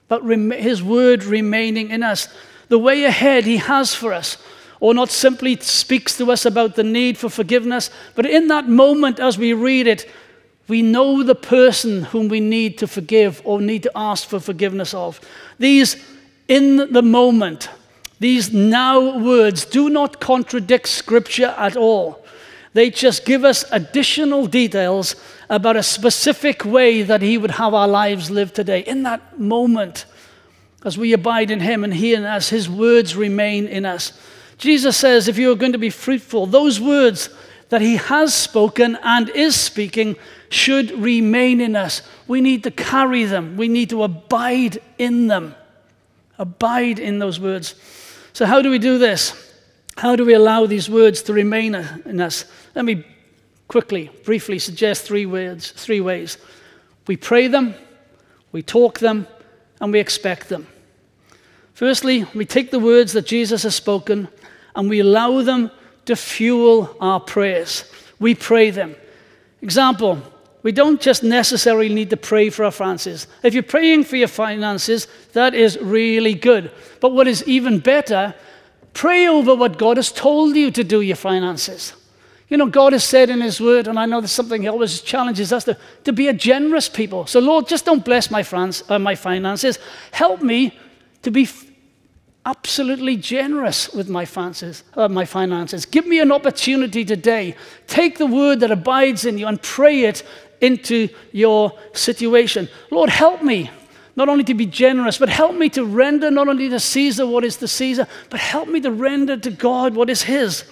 But 0.08 0.22
His 0.22 0.84
word 0.84 1.24
remaining 1.24 1.90
in 1.90 2.04
us, 2.04 2.28
the 2.68 2.80
way 2.80 3.04
ahead 3.04 3.46
He 3.46 3.58
has 3.58 3.96
for 3.96 4.14
us, 4.14 4.38
or 4.80 4.94
not 4.94 5.10
simply 5.10 5.58
speaks 5.58 6.18
to 6.18 6.32
us 6.32 6.46
about 6.46 6.76
the 6.76 6.84
need 6.84 7.18
for 7.18 7.30
forgiveness, 7.30 7.90
but 8.16 8.26
in 8.26 8.48
that 8.48 8.68
moment 8.68 9.20
as 9.20 9.38
we 9.38 9.54
read 9.54 9.88
it, 9.88 10.10
we 10.68 10.82
know 10.82 11.24
the 11.24 11.36
person 11.36 12.04
whom 12.04 12.30
we 12.30 12.40
need 12.40 12.78
to 12.78 12.88
forgive 12.88 13.42
or 13.44 13.60
need 13.60 13.84
to 13.84 13.92
ask 13.96 14.28
for 14.28 14.40
forgiveness 14.40 14.94
of. 14.94 15.20
These 15.58 15.98
in 16.50 16.92
the 16.92 17.02
moment. 17.02 17.70
These 18.20 18.52
now 18.52 19.18
words 19.20 19.64
do 19.64 19.90
not 19.90 20.20
contradict 20.20 20.90
Scripture 20.90 21.56
at 21.58 21.78
all. 21.78 22.26
They 22.74 22.90
just 22.90 23.24
give 23.24 23.46
us 23.46 23.64
additional 23.72 24.46
details 24.46 25.16
about 25.50 25.78
a 25.78 25.84
specific 25.84 26.66
way 26.66 27.02
that 27.02 27.22
He 27.22 27.38
would 27.38 27.52
have 27.52 27.74
our 27.74 27.88
lives 27.88 28.30
live 28.30 28.54
today. 28.54 28.82
In 28.82 29.04
that 29.04 29.40
moment, 29.40 30.06
as 30.84 30.98
we 30.98 31.14
abide 31.14 31.50
in 31.50 31.62
Him 31.62 31.84
and 31.84 31.94
He 31.94 32.14
in 32.14 32.26
us, 32.26 32.50
His 32.50 32.70
words 32.70 33.16
remain 33.16 33.68
in 33.68 33.86
us. 33.86 34.12
Jesus 34.60 34.98
says, 34.98 35.28
if 35.28 35.38
you 35.38 35.52
are 35.52 35.56
going 35.56 35.72
to 35.72 35.78
be 35.78 35.90
fruitful, 35.90 36.46
those 36.46 36.80
words 36.82 37.30
that 37.70 37.82
He 37.82 37.96
has 37.96 38.34
spoken 38.34 38.98
and 39.02 39.30
is 39.30 39.56
speaking 39.56 40.18
should 40.50 40.92
remain 40.92 41.62
in 41.62 41.76
us. 41.76 42.02
We 42.28 42.42
need 42.42 42.64
to 42.66 42.72
carry 42.72 43.24
them, 43.24 43.56
we 43.58 43.70
need 43.70 43.90
to 43.90 44.04
abide 44.04 44.80
in 44.98 45.28
them. 45.28 45.56
Abide 46.38 47.00
in 47.00 47.20
those 47.20 47.40
words. 47.40 47.76
So, 48.34 48.46
how 48.46 48.62
do 48.62 48.70
we 48.70 48.80
do 48.80 48.98
this? 48.98 49.34
How 49.98 50.16
do 50.16 50.26
we 50.26 50.34
allow 50.34 50.66
these 50.66 50.90
words 50.90 51.22
to 51.24 51.34
remain 51.34 51.76
in 51.76 52.22
us? 52.22 52.46
Let 52.76 52.86
me 52.86 53.06
quickly, 53.68 54.10
briefly 54.24 54.60
suggest 54.60 55.04
three 55.04 55.26
words, 55.26 55.72
three 55.72 56.02
ways. 56.02 56.38
We 57.08 57.18
pray 57.18 57.48
them, 57.48 57.76
we 58.52 58.62
talk 58.62 59.00
them, 59.00 59.28
and 59.82 59.92
we 59.92 60.00
expect 60.00 60.50
them. 60.50 60.68
Firstly, 61.74 62.26
we 62.34 62.46
take 62.46 62.72
the 62.72 62.80
words 62.80 63.14
that 63.14 63.26
Jesus 63.26 63.64
has 63.64 63.76
spoken 63.76 64.28
and 64.76 64.90
we 64.90 65.00
allow 65.00 65.42
them 65.42 65.72
to 66.06 66.16
fuel 66.16 66.96
our 67.00 67.20
prayers. 67.20 67.86
We 68.20 68.36
pray 68.36 68.72
them. 68.72 68.96
Example, 69.62 70.22
we 70.64 70.72
don't 70.72 71.00
just 71.00 71.24
necessarily 71.24 71.90
need 71.90 72.10
to 72.10 72.18
pray 72.18 72.50
for 72.50 72.66
our 72.66 72.72
finances. 72.72 73.28
If 73.44 73.54
you're 73.54 73.64
praying 73.64 74.04
for 74.06 74.18
your 74.18 74.28
finances, 74.28 75.08
that 75.34 75.54
is 75.54 75.78
really 75.80 76.34
good. 76.34 76.72
But 77.00 77.14
what 77.14 77.28
is 77.28 77.48
even 77.48 77.80
better, 77.80 78.36
pray 78.94 79.28
over 79.28 79.56
what 79.56 79.78
God 79.78 79.98
has 79.98 80.12
told 80.12 80.56
you 80.56 80.70
to 80.72 80.84
do 80.84 81.02
your 81.02 81.16
finances. 81.16 81.94
You 82.50 82.58
know, 82.58 82.66
God 82.66 82.94
has 82.94 83.04
said 83.04 83.30
in 83.30 83.42
His 83.42 83.62
Word, 83.62 83.88
and 83.88 84.00
I 84.00 84.06
know 84.06 84.20
there's 84.20 84.32
something 84.32 84.64
He 84.64 84.68
always 84.68 85.02
challenges 85.02 85.54
us 85.54 85.64
to, 85.66 85.78
to 86.04 86.12
be 86.12 86.28
a 86.28 86.34
generous 86.34 86.90
people. 86.90 87.28
So, 87.28 87.40
Lord, 87.40 87.68
just 87.68 87.86
don't 87.86 88.04
bless 88.04 88.32
my, 88.32 88.44
France, 88.44 88.84
uh, 88.90 88.98
my 89.00 89.16
finances. 89.16 89.78
Help 90.12 90.42
me 90.42 90.78
to 91.22 91.32
be 91.32 91.48
absolutely 92.50 93.16
generous 93.16 93.94
with 93.94 94.10
my 94.10 94.26
finances, 94.26 94.84
uh, 94.96 95.08
my 95.08 95.24
finances. 95.24 95.86
Give 95.86 96.08
me 96.08 96.20
an 96.20 96.32
opportunity 96.32 97.06
today. 97.06 97.56
Take 97.86 98.18
the 98.18 98.26
word 98.26 98.62
that 98.62 98.72
abides 98.72 99.24
in 99.26 99.38
you 99.38 99.46
and 99.46 99.62
pray 99.62 100.06
it 100.06 100.24
into 100.60 101.10
your 101.32 101.72
situation. 101.94 102.68
Lord, 102.90 103.12
help 103.12 103.44
me 103.44 103.70
not 104.16 104.30
only 104.30 104.44
to 104.46 104.56
be 104.56 104.66
generous, 104.66 105.20
but 105.20 105.30
help 105.30 105.56
me 105.56 105.70
to 105.70 105.86
render 105.86 106.32
not 106.32 106.48
only 106.48 106.70
to 106.70 106.80
Caesar 106.80 107.28
what 107.28 107.46
is 107.46 107.58
to 107.58 107.68
Caesar, 107.68 108.08
but 108.32 108.40
help 108.40 108.68
me 108.68 108.82
to 108.82 108.92
render 108.92 109.38
to 109.38 109.52
God 109.52 109.94
what 109.94 110.10
is 110.10 110.24
His. 110.24 110.64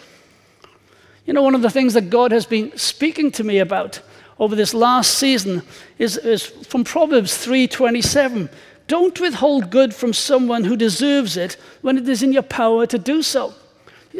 You 1.27 1.33
know, 1.33 1.43
one 1.43 1.53
of 1.53 1.61
the 1.61 1.69
things 1.69 1.93
that 1.93 2.09
God 2.09 2.31
has 2.31 2.47
been 2.47 2.75
speaking 2.75 3.31
to 3.33 3.43
me 3.43 3.59
about 3.59 4.01
over 4.39 4.55
this 4.55 4.73
last 4.73 5.13
season 5.13 5.61
is, 5.99 6.17
is 6.17 6.43
from 6.43 6.83
Proverbs 6.83 7.37
3:27. 7.37 8.49
Don't 8.88 9.19
withhold 9.19 9.69
good 9.69 9.93
from 9.93 10.13
someone 10.13 10.63
who 10.63 10.78
deserves 10.78 11.38
it 11.38 11.58
when 11.82 11.97
it 11.97 12.08
is 12.08 12.23
in 12.23 12.32
your 12.32 12.43
power 12.43 12.86
to 12.88 12.97
do 12.97 13.21
so. 13.21 13.54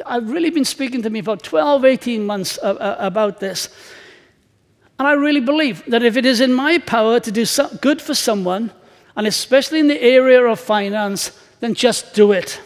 I've 0.06 0.30
really 0.30 0.49
been 0.49 0.65
speaking 0.65 1.01
to 1.03 1.10
me 1.10 1.21
for 1.21 1.38
12, 1.38 1.86
18 1.86 2.25
months 2.25 2.60
uh, 2.62 2.73
uh, 2.73 2.95
about 2.99 3.39
this. 3.39 3.69
And 4.99 5.08
I 5.08 5.13
really 5.13 5.39
believe 5.39 5.86
that 5.86 6.03
if 6.03 6.17
it 6.17 6.25
is 6.25 6.41
in 6.41 6.53
my 6.53 6.80
power 6.80 7.19
to 7.19 7.32
do 7.32 7.45
good 7.82 8.01
for 8.01 8.13
someone, 8.13 8.71
and 9.15 9.25
especially 9.25 9.80
in 9.80 9.88
the 9.88 10.01
area 10.01 10.43
of 10.43 10.60
finance, 10.60 11.32
then 11.60 11.73
just 11.73 12.13
do 12.13 12.32
it. 12.32 12.62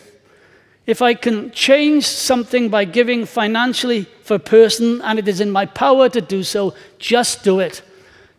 If 0.87 1.01
I 1.01 1.13
can 1.13 1.51
change 1.51 2.05
something 2.05 2.69
by 2.69 2.85
giving 2.85 3.25
financially 3.25 4.05
for 4.23 4.35
a 4.35 4.39
person 4.39 5.01
and 5.01 5.19
it 5.19 5.27
is 5.27 5.39
in 5.39 5.51
my 5.51 5.65
power 5.65 6.09
to 6.09 6.19
do 6.19 6.43
so, 6.43 6.73
just 6.97 7.43
do 7.43 7.59
it. 7.59 7.83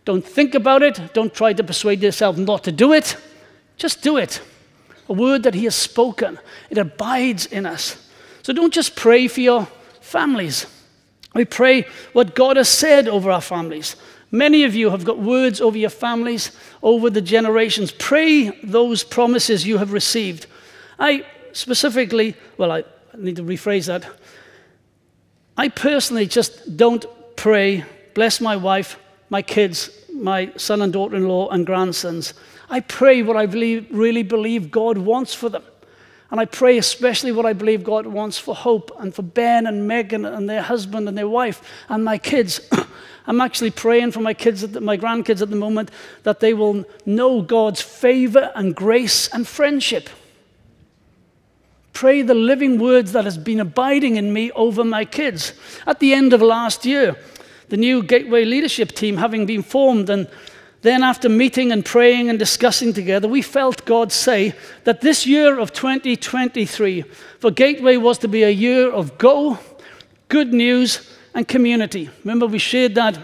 Don't 0.04 0.26
think 0.26 0.54
about 0.54 0.82
it. 0.82 1.14
Don't 1.14 1.32
try 1.32 1.52
to 1.52 1.62
persuade 1.62 2.02
yourself 2.02 2.36
not 2.36 2.64
to 2.64 2.72
do 2.72 2.92
it. 2.92 3.16
Just 3.82 4.00
do 4.00 4.16
it. 4.16 4.40
A 5.08 5.12
word 5.12 5.42
that 5.42 5.54
He 5.54 5.64
has 5.64 5.74
spoken, 5.74 6.38
it 6.70 6.78
abides 6.78 7.46
in 7.46 7.66
us. 7.66 8.08
So 8.44 8.52
don't 8.52 8.72
just 8.72 8.94
pray 8.94 9.26
for 9.26 9.40
your 9.40 9.66
families. 10.00 10.66
We 11.34 11.44
pray 11.46 11.86
what 12.12 12.36
God 12.36 12.58
has 12.58 12.68
said 12.68 13.08
over 13.08 13.28
our 13.28 13.40
families. 13.40 13.96
Many 14.30 14.62
of 14.62 14.76
you 14.76 14.90
have 14.90 15.04
got 15.04 15.18
words 15.18 15.60
over 15.60 15.76
your 15.76 15.90
families, 15.90 16.52
over 16.80 17.10
the 17.10 17.20
generations. 17.20 17.90
Pray 17.90 18.50
those 18.62 19.02
promises 19.02 19.66
you 19.66 19.78
have 19.78 19.92
received. 19.92 20.46
I 21.00 21.26
specifically, 21.50 22.36
well, 22.58 22.70
I 22.70 22.84
need 23.18 23.34
to 23.34 23.42
rephrase 23.42 23.88
that. 23.88 24.08
I 25.56 25.70
personally 25.70 26.26
just 26.26 26.76
don't 26.76 27.04
pray, 27.34 27.84
bless 28.14 28.40
my 28.40 28.54
wife, 28.54 28.96
my 29.28 29.42
kids, 29.42 29.90
my 30.14 30.52
son 30.56 30.82
and 30.82 30.92
daughter 30.92 31.16
in 31.16 31.26
law, 31.26 31.48
and 31.48 31.66
grandsons. 31.66 32.34
I 32.72 32.80
pray 32.80 33.22
what 33.22 33.36
I 33.36 33.44
believe, 33.44 33.86
really 33.90 34.22
believe 34.22 34.70
God 34.70 34.96
wants 34.96 35.34
for 35.34 35.50
them. 35.50 35.62
And 36.30 36.40
I 36.40 36.46
pray 36.46 36.78
especially 36.78 37.30
what 37.30 37.44
I 37.44 37.52
believe 37.52 37.84
God 37.84 38.06
wants 38.06 38.38
for 38.38 38.54
Hope 38.54 38.90
and 38.98 39.14
for 39.14 39.20
Ben 39.20 39.66
and 39.66 39.86
Megan 39.86 40.24
and 40.24 40.48
their 40.48 40.62
husband 40.62 41.06
and 41.06 41.16
their 41.16 41.28
wife 41.28 41.60
and 41.90 42.02
my 42.02 42.16
kids. 42.16 42.62
I'm 43.26 43.42
actually 43.42 43.72
praying 43.72 44.12
for 44.12 44.20
my 44.20 44.32
kids, 44.32 44.62
the, 44.62 44.80
my 44.80 44.96
grandkids 44.96 45.42
at 45.42 45.50
the 45.50 45.56
moment, 45.56 45.90
that 46.22 46.40
they 46.40 46.54
will 46.54 46.86
know 47.04 47.42
God's 47.42 47.82
favor 47.82 48.50
and 48.54 48.74
grace 48.74 49.28
and 49.28 49.46
friendship. 49.46 50.08
Pray 51.92 52.22
the 52.22 52.32
living 52.32 52.78
words 52.78 53.12
that 53.12 53.26
has 53.26 53.36
been 53.36 53.60
abiding 53.60 54.16
in 54.16 54.32
me 54.32 54.50
over 54.52 54.82
my 54.82 55.04
kids. 55.04 55.52
At 55.86 56.00
the 56.00 56.14
end 56.14 56.32
of 56.32 56.40
last 56.40 56.86
year, 56.86 57.16
the 57.68 57.76
new 57.76 58.02
Gateway 58.02 58.46
leadership 58.46 58.92
team 58.92 59.18
having 59.18 59.44
been 59.44 59.62
formed 59.62 60.08
and 60.08 60.26
then, 60.82 61.04
after 61.04 61.28
meeting 61.28 61.70
and 61.70 61.84
praying 61.84 62.28
and 62.28 62.40
discussing 62.40 62.92
together, 62.92 63.28
we 63.28 63.40
felt 63.40 63.84
God 63.84 64.10
say 64.10 64.52
that 64.82 65.00
this 65.00 65.24
year 65.28 65.60
of 65.60 65.72
2023 65.72 67.02
for 67.38 67.52
Gateway 67.52 67.96
was 67.96 68.18
to 68.18 68.28
be 68.28 68.42
a 68.42 68.50
year 68.50 68.90
of 68.90 69.16
go, 69.16 69.60
good 70.26 70.52
news, 70.52 71.08
and 71.34 71.46
community. 71.46 72.10
Remember, 72.24 72.46
we 72.46 72.58
shared 72.58 72.96
that 72.96 73.16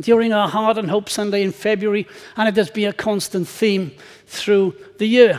during 0.00 0.32
our 0.32 0.48
Heart 0.48 0.78
and 0.78 0.90
Hope 0.90 1.10
Sunday 1.10 1.42
in 1.42 1.52
February, 1.52 2.06
and 2.34 2.48
it 2.48 2.56
has 2.56 2.70
been 2.70 2.88
a 2.88 2.94
constant 2.94 3.46
theme 3.46 3.92
through 4.26 4.74
the 4.96 5.06
year. 5.06 5.38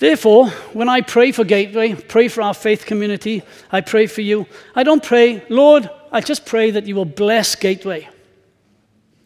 Therefore, 0.00 0.48
when 0.72 0.88
I 0.88 1.00
pray 1.00 1.30
for 1.30 1.44
Gateway, 1.44 1.94
pray 1.94 2.26
for 2.26 2.42
our 2.42 2.54
faith 2.54 2.86
community, 2.86 3.42
I 3.70 3.82
pray 3.82 4.08
for 4.08 4.22
you, 4.22 4.46
I 4.74 4.82
don't 4.82 5.02
pray, 5.02 5.44
Lord, 5.48 5.88
I 6.10 6.20
just 6.20 6.44
pray 6.44 6.72
that 6.72 6.86
you 6.86 6.96
will 6.96 7.04
bless 7.04 7.54
Gateway. 7.54 8.08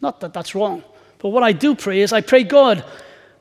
Not 0.01 0.19
that 0.19 0.33
that's 0.33 0.53
wrong. 0.53 0.83
But 1.19 1.29
what 1.29 1.43
I 1.43 1.51
do 1.51 1.75
pray 1.75 2.01
is 2.01 2.13
I 2.13 2.21
pray, 2.21 2.43
God, 2.43 2.83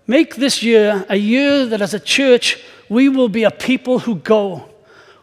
make 0.06 0.36
this 0.36 0.62
year 0.62 1.04
a 1.08 1.16
year 1.16 1.66
that 1.66 1.80
as 1.80 1.94
a 1.94 2.00
church 2.00 2.62
we 2.88 3.08
will 3.08 3.28
be 3.28 3.44
a 3.44 3.50
people 3.50 4.00
who 4.00 4.16
go. 4.16 4.68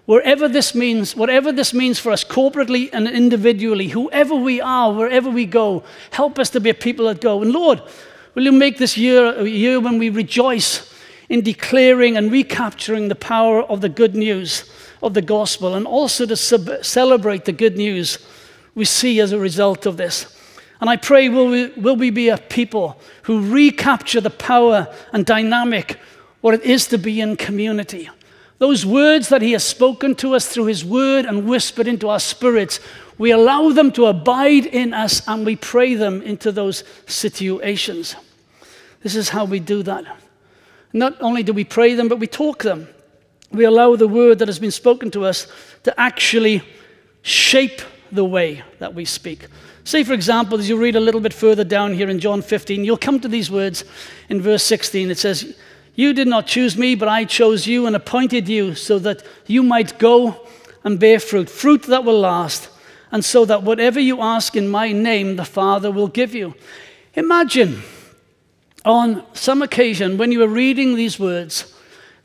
Wherever 0.05 0.47
this 0.47 0.73
means, 0.75 1.15
whatever 1.15 1.51
this 1.51 1.73
means 1.73 1.99
for 1.99 2.11
us 2.11 2.23
corporately 2.23 2.89
and 2.91 3.07
individually, 3.07 3.87
whoever 3.87 4.35
we 4.35 4.59
are, 4.59 4.91
wherever 4.91 5.29
we 5.29 5.45
go, 5.45 5.83
help 6.11 6.39
us 6.39 6.49
to 6.49 6.59
be 6.59 6.69
a 6.69 6.73
people 6.73 7.05
that 7.07 7.21
go. 7.21 7.41
And 7.41 7.51
Lord, 7.51 7.81
will 8.33 8.43
you 8.43 8.51
make 8.51 8.77
this 8.77 8.97
year 8.97 9.39
a 9.39 9.45
year 9.45 9.79
when 9.79 9.99
we 9.99 10.09
rejoice 10.09 10.93
in 11.29 11.41
declaring 11.41 12.17
and 12.17 12.31
recapturing 12.31 13.07
the 13.07 13.15
power 13.15 13.63
of 13.63 13.79
the 13.79 13.89
good 13.89 14.15
news 14.15 14.69
of 15.01 15.13
the 15.13 15.21
gospel 15.21 15.75
and 15.75 15.87
also 15.87 16.25
to 16.25 16.35
sub- 16.35 16.83
celebrate 16.83 17.45
the 17.45 17.53
good 17.53 17.77
news 17.77 18.19
we 18.75 18.85
see 18.85 19.19
as 19.19 19.31
a 19.31 19.39
result 19.39 19.85
of 19.85 19.97
this. 19.97 20.25
And 20.81 20.89
I 20.89 20.97
pray, 20.97 21.29
will 21.29 21.49
we, 21.49 21.67
will 21.77 21.95
we 21.95 22.09
be 22.09 22.29
a 22.29 22.39
people 22.39 22.99
who 23.23 23.53
recapture 23.53 24.19
the 24.19 24.31
power 24.31 24.93
and 25.13 25.25
dynamic, 25.25 25.99
what 26.41 26.55
it 26.55 26.63
is 26.63 26.87
to 26.87 26.97
be 26.97 27.21
in 27.21 27.37
community? 27.37 28.09
Those 28.57 28.83
words 28.83 29.29
that 29.29 29.43
He 29.43 29.51
has 29.51 29.63
spoken 29.63 30.15
to 30.15 30.33
us 30.33 30.47
through 30.47 30.65
His 30.65 30.83
word 30.83 31.25
and 31.25 31.47
whispered 31.47 31.87
into 31.87 32.09
our 32.09 32.19
spirits, 32.19 32.79
we 33.19 33.29
allow 33.29 33.69
them 33.69 33.91
to 33.91 34.07
abide 34.07 34.65
in 34.65 34.93
us 34.93 35.21
and 35.27 35.45
we 35.45 35.55
pray 35.55 35.93
them 35.93 36.23
into 36.23 36.51
those 36.51 36.83
situations. 37.05 38.15
This 39.03 39.15
is 39.15 39.29
how 39.29 39.45
we 39.45 39.59
do 39.59 39.83
that. 39.83 40.05
Not 40.93 41.21
only 41.21 41.43
do 41.43 41.53
we 41.53 41.63
pray 41.63 41.93
them, 41.93 42.07
but 42.07 42.19
we 42.19 42.27
talk 42.27 42.63
them. 42.63 42.87
We 43.51 43.65
allow 43.65 43.95
the 43.95 44.07
word 44.07 44.39
that 44.39 44.47
has 44.47 44.59
been 44.59 44.71
spoken 44.71 45.11
to 45.11 45.25
us 45.25 45.47
to 45.83 45.99
actually 45.99 46.63
shape 47.21 47.81
the 48.11 48.25
way 48.25 48.63
that 48.79 48.93
we 48.93 49.05
speak. 49.05 49.47
Say, 49.83 50.03
for 50.03 50.13
example, 50.13 50.59
as 50.59 50.69
you 50.69 50.77
read 50.77 50.95
a 50.95 50.99
little 50.99 51.21
bit 51.21 51.33
further 51.33 51.63
down 51.63 51.93
here 51.93 52.09
in 52.09 52.19
John 52.19 52.41
15, 52.41 52.83
you'll 52.83 52.97
come 52.97 53.19
to 53.19 53.27
these 53.27 53.49
words 53.49 53.83
in 54.29 54.41
verse 54.41 54.63
16. 54.63 55.09
It 55.09 55.17
says, 55.17 55.57
You 55.95 56.13
did 56.13 56.27
not 56.27 56.45
choose 56.47 56.77
me, 56.77 56.95
but 56.95 57.07
I 57.07 57.25
chose 57.25 57.65
you 57.65 57.87
and 57.87 57.95
appointed 57.95 58.47
you 58.47 58.75
so 58.75 58.99
that 58.99 59.23
you 59.47 59.63
might 59.63 59.97
go 59.97 60.47
and 60.83 60.99
bear 60.99 61.19
fruit, 61.19 61.49
fruit 61.49 61.83
that 61.83 62.03
will 62.03 62.19
last, 62.19 62.69
and 63.11 63.25
so 63.25 63.45
that 63.45 63.63
whatever 63.63 63.99
you 63.99 64.21
ask 64.21 64.55
in 64.55 64.69
my 64.69 64.91
name, 64.91 65.35
the 65.35 65.45
Father 65.45 65.91
will 65.91 66.07
give 66.07 66.35
you. 66.35 66.53
Imagine 67.15 67.81
on 68.85 69.23
some 69.33 69.61
occasion 69.61 70.17
when 70.17 70.31
you 70.31 70.43
are 70.43 70.47
reading 70.47 70.95
these 70.95 71.19
words, 71.19 71.73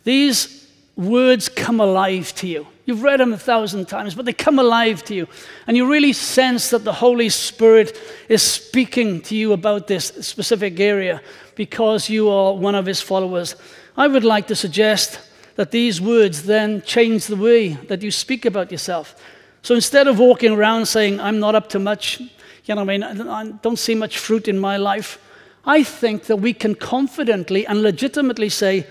these 0.05 0.68
words 0.94 1.49
come 1.49 1.81
alive 1.81 2.35
to 2.37 2.46
you. 2.46 2.66
You've 2.87 3.03
read 3.03 3.18
them 3.18 3.33
a 3.33 3.38
thousand 3.38 3.88
times, 3.88 4.14
but 4.14 4.27
they 4.27 4.33
come 4.33 4.61
alive 4.61 5.03
to 5.07 5.14
you. 5.14 5.27
And 5.66 5.77
you 5.77 5.90
really 5.90 6.12
sense 6.12 6.70
that 6.70 6.85
the 6.85 6.92
Holy 6.92 7.29
Spirit 7.29 7.99
is 8.29 8.42
speaking 8.42 9.20
to 9.22 9.35
you 9.35 9.53
about 9.53 9.88
this 9.88 10.07
specific 10.20 10.79
area 10.79 11.20
because 11.57 12.09
you 12.09 12.29
are 12.29 12.55
one 12.55 12.77
of 12.77 12.87
his 12.87 13.01
followers. 13.01 13.57
I 13.96 14.07
would 14.07 14.22
like 14.22 14.46
to 14.46 14.55
suggest 14.55 15.18
that 15.57 15.72
these 15.72 16.01
words 16.01 16.44
then 16.44 16.81
change 16.83 17.27
the 17.27 17.35
way 17.35 17.70
that 17.70 18.03
you 18.03 18.12
speak 18.12 18.44
about 18.44 18.70
yourself. 18.70 19.16
So 19.62 19.75
instead 19.75 20.07
of 20.07 20.20
walking 20.20 20.53
around 20.53 20.87
saying, 20.87 21.18
I'm 21.18 21.40
not 21.40 21.57
up 21.57 21.68
to 21.70 21.81
much, 21.81 22.20
you 22.20 22.29
know, 22.68 22.85
what 22.85 22.90
I 22.90 22.99
mean, 22.99 23.29
I 23.29 23.51
don't 23.62 23.81
see 23.81 23.96
much 23.96 24.18
fruit 24.18 24.46
in 24.46 24.61
my 24.61 24.77
life, 24.77 25.18
I 25.64 25.83
think 25.83 26.25
that 26.25 26.37
we 26.37 26.53
can 26.53 26.77
confidently 26.77 27.66
and 27.66 27.83
legitimately 27.83 28.51
say, 28.51 28.87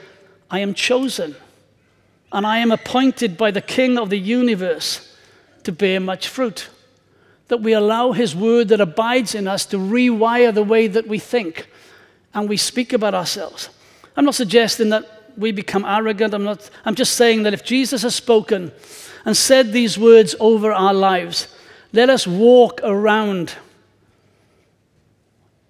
I 0.52 0.60
am 0.60 0.74
chosen 0.74 1.38
and 2.36 2.46
I 2.46 2.58
am 2.58 2.74
appointed 2.74 3.38
by 3.38 3.52
the 3.52 3.62
King 3.62 3.98
of 3.98 4.10
the 4.10 4.20
universe 4.20 5.18
to 5.64 5.72
bear 5.72 6.02
much 6.02 6.28
fruit. 6.28 6.68
That 7.48 7.62
we 7.62 7.72
allow 7.72 8.12
His 8.12 8.36
word 8.36 8.68
that 8.68 8.82
abides 8.82 9.34
in 9.34 9.48
us 9.48 9.66
to 9.68 9.78
rewire 9.78 10.54
the 10.54 10.62
way 10.62 10.88
that 10.88 11.08
we 11.08 11.18
think 11.18 11.70
and 12.34 12.50
we 12.50 12.58
speak 12.58 12.92
about 12.92 13.14
ourselves. 13.14 13.70
I'm 14.18 14.26
not 14.26 14.36
suggesting 14.36 14.90
that 14.90 15.32
we 15.38 15.54
become 15.54 15.86
arrogant. 15.86 16.34
I'm, 16.34 16.44
not, 16.44 16.70
I'm 16.84 16.96
just 16.96 17.14
saying 17.14 17.44
that 17.44 17.54
if 17.54 17.64
Jesus 17.64 18.02
has 18.02 18.16
spoken 18.16 18.74
and 19.24 19.38
said 19.38 19.72
these 19.72 19.98
words 19.98 20.36
over 20.38 20.74
our 20.74 20.94
lives, 20.94 21.48
let 21.94 22.10
us 22.10 22.28
walk 22.28 22.82
around 22.84 23.54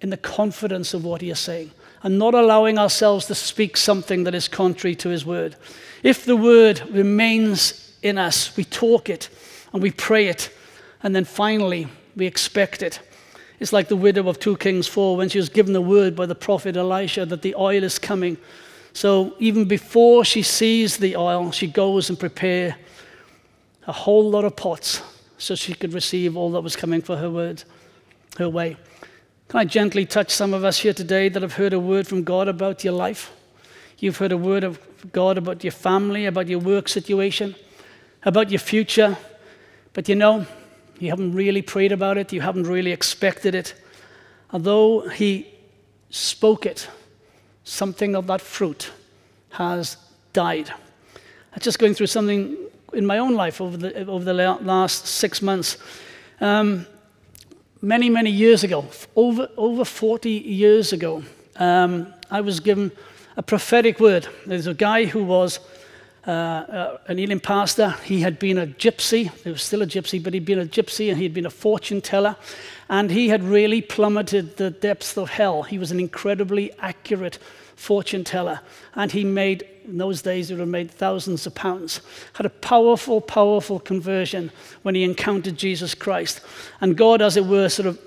in 0.00 0.10
the 0.10 0.16
confidence 0.16 0.94
of 0.94 1.04
what 1.04 1.20
He 1.20 1.30
is 1.30 1.38
saying 1.38 1.70
and 2.06 2.20
not 2.20 2.34
allowing 2.34 2.78
ourselves 2.78 3.26
to 3.26 3.34
speak 3.34 3.76
something 3.76 4.22
that 4.22 4.32
is 4.32 4.46
contrary 4.46 4.94
to 4.94 5.08
His 5.08 5.26
word. 5.26 5.56
If 6.04 6.24
the 6.24 6.36
word 6.36 6.80
remains 6.92 7.96
in 8.00 8.16
us, 8.16 8.56
we 8.56 8.62
talk 8.62 9.10
it 9.10 9.28
and 9.72 9.82
we 9.82 9.90
pray 9.90 10.28
it, 10.28 10.56
and 11.02 11.16
then 11.16 11.24
finally 11.24 11.88
we 12.14 12.24
expect 12.24 12.80
it. 12.80 13.00
It's 13.58 13.72
like 13.72 13.88
the 13.88 13.96
widow 13.96 14.28
of 14.28 14.38
2 14.38 14.56
Kings 14.58 14.86
4 14.86 15.16
when 15.16 15.28
she 15.28 15.38
was 15.38 15.48
given 15.48 15.72
the 15.72 15.80
word 15.80 16.14
by 16.14 16.26
the 16.26 16.36
prophet 16.36 16.76
Elisha 16.76 17.26
that 17.26 17.42
the 17.42 17.56
oil 17.56 17.82
is 17.82 17.98
coming. 17.98 18.36
So 18.92 19.34
even 19.40 19.64
before 19.64 20.24
she 20.24 20.42
sees 20.42 20.98
the 20.98 21.16
oil, 21.16 21.50
she 21.50 21.66
goes 21.66 22.08
and 22.08 22.16
prepare 22.16 22.76
a 23.88 23.92
whole 23.92 24.30
lot 24.30 24.44
of 24.44 24.54
pots 24.54 25.02
so 25.38 25.56
she 25.56 25.74
could 25.74 25.92
receive 25.92 26.36
all 26.36 26.52
that 26.52 26.60
was 26.60 26.76
coming 26.76 27.02
for 27.02 27.16
her 27.16 27.28
word, 27.28 27.64
her 28.38 28.48
way. 28.48 28.76
Can 29.48 29.60
I 29.60 29.64
gently 29.64 30.04
touch 30.04 30.32
some 30.32 30.52
of 30.52 30.64
us 30.64 30.78
here 30.78 30.92
today 30.92 31.28
that 31.28 31.40
have 31.40 31.52
heard 31.52 31.72
a 31.72 31.78
word 31.78 32.08
from 32.08 32.24
God 32.24 32.48
about 32.48 32.82
your 32.82 32.94
life? 32.94 33.32
You've 33.98 34.16
heard 34.16 34.32
a 34.32 34.36
word 34.36 34.64
of 34.64 34.80
God 35.12 35.38
about 35.38 35.62
your 35.62 35.70
family, 35.70 36.26
about 36.26 36.48
your 36.48 36.58
work 36.58 36.88
situation, 36.88 37.54
about 38.24 38.50
your 38.50 38.58
future, 38.58 39.16
but 39.92 40.08
you 40.08 40.16
know, 40.16 40.46
you 40.98 41.10
haven't 41.10 41.32
really 41.32 41.62
prayed 41.62 41.92
about 41.92 42.18
it, 42.18 42.32
you 42.32 42.40
haven't 42.40 42.64
really 42.64 42.90
expected 42.90 43.54
it. 43.54 43.80
Although 44.52 45.08
He 45.10 45.46
spoke 46.10 46.66
it, 46.66 46.88
something 47.62 48.16
of 48.16 48.26
that 48.26 48.40
fruit 48.40 48.90
has 49.50 49.96
died. 50.32 50.70
I'm 51.52 51.60
just 51.60 51.78
going 51.78 51.94
through 51.94 52.08
something 52.08 52.56
in 52.92 53.06
my 53.06 53.18
own 53.18 53.34
life 53.34 53.60
over 53.60 53.76
the, 53.76 54.06
over 54.06 54.24
the 54.24 54.34
last 54.34 55.06
six 55.06 55.40
months. 55.40 55.78
Um, 56.40 56.84
many, 57.82 58.10
many 58.10 58.30
years 58.30 58.64
ago, 58.64 58.84
over, 59.14 59.48
over 59.56 59.84
40 59.84 60.30
years 60.30 60.92
ago, 60.92 61.22
um, 61.56 62.12
I 62.30 62.40
was 62.40 62.60
given 62.60 62.90
a 63.36 63.42
prophetic 63.42 64.00
word. 64.00 64.26
There's 64.46 64.66
a 64.66 64.74
guy 64.74 65.04
who 65.04 65.24
was 65.24 65.60
uh, 66.26 66.30
uh, 66.30 66.98
an 67.06 67.18
Elim 67.18 67.40
pastor. 67.40 67.90
He 68.04 68.20
had 68.20 68.38
been 68.38 68.58
a 68.58 68.66
gypsy. 68.66 69.30
He 69.44 69.50
was 69.50 69.62
still 69.62 69.82
a 69.82 69.86
gypsy, 69.86 70.22
but 70.22 70.34
he'd 70.34 70.44
been 70.44 70.58
a 70.58 70.66
gypsy 70.66 71.10
and 71.10 71.18
he'd 71.18 71.34
been 71.34 71.46
a 71.46 71.50
fortune 71.50 72.00
teller. 72.00 72.36
And 72.88 73.10
he 73.10 73.28
had 73.28 73.44
really 73.44 73.80
plummeted 73.80 74.56
the 74.56 74.70
depths 74.70 75.16
of 75.16 75.30
hell. 75.30 75.62
He 75.62 75.78
was 75.78 75.90
an 75.90 76.00
incredibly 76.00 76.72
accurate 76.80 77.38
fortune 77.76 78.24
teller. 78.24 78.60
And 78.94 79.12
he 79.12 79.22
made, 79.22 79.68
in 79.84 79.98
those 79.98 80.22
days, 80.22 80.48
he 80.48 80.54
would 80.54 80.60
have 80.60 80.68
made 80.68 80.90
thousands 80.90 81.46
of 81.46 81.54
pounds. 81.54 82.00
Had 82.32 82.46
a 82.46 82.50
powerful, 82.50 83.20
powerful 83.20 83.78
conversion 83.78 84.50
when 84.82 84.94
he 84.94 85.04
encountered 85.04 85.56
Jesus 85.56 85.94
Christ. 85.94 86.40
And 86.80 86.96
God, 86.96 87.22
as 87.22 87.36
it 87.36 87.44
were, 87.44 87.68
sort 87.68 87.86
of 87.86 88.00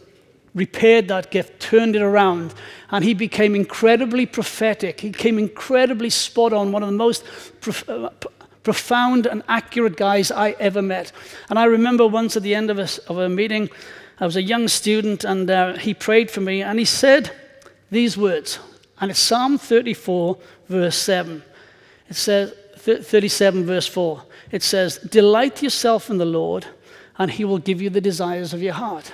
repaired 0.55 1.07
that 1.07 1.31
gift, 1.31 1.59
turned 1.59 1.95
it 1.95 2.01
around, 2.01 2.53
and 2.89 3.03
he 3.05 3.13
became 3.13 3.55
incredibly 3.55 4.25
prophetic. 4.25 4.99
He 4.99 5.11
became 5.11 5.37
incredibly 5.37 6.09
spot 6.09 6.53
on, 6.53 6.71
one 6.71 6.83
of 6.83 6.89
the 6.89 6.95
most 6.95 7.23
prof- 7.61 7.87
uh, 7.87 8.09
profound 8.63 9.27
and 9.27 9.43
accurate 9.47 9.95
guys 9.95 10.31
I 10.31 10.51
ever 10.59 10.81
met. 10.81 11.11
And 11.49 11.59
I 11.59 11.65
remember 11.65 12.07
once 12.07 12.35
at 12.35 12.43
the 12.43 12.55
end 12.55 12.71
of 12.71 12.79
a, 12.79 12.89
of 13.07 13.19
a 13.19 13.29
meeting, 13.29 13.69
I 14.19 14.25
was 14.25 14.35
a 14.35 14.41
young 14.41 14.67
student, 14.67 15.23
and 15.23 15.49
uh, 15.49 15.73
he 15.77 15.93
prayed 15.93 16.31
for 16.31 16.41
me, 16.41 16.63
and 16.63 16.79
he 16.79 16.85
said 16.85 17.31
these 17.91 18.17
words, 18.17 18.59
and 18.99 19.11
it's 19.11 19.19
Psalm 19.19 19.57
34, 19.57 20.37
verse 20.67 20.97
7. 20.97 21.43
It 22.09 22.15
says, 22.15 22.53
37, 22.77 23.65
verse 23.65 23.87
4. 23.87 24.23
It 24.51 24.63
says, 24.63 24.97
Delight 24.97 25.61
yourself 25.61 26.09
in 26.09 26.17
the 26.17 26.25
Lord, 26.25 26.65
and 27.17 27.31
he 27.31 27.45
will 27.45 27.59
give 27.59 27.81
you 27.81 27.89
the 27.89 28.01
desires 28.01 28.53
of 28.53 28.61
your 28.61 28.73
heart. 28.73 29.11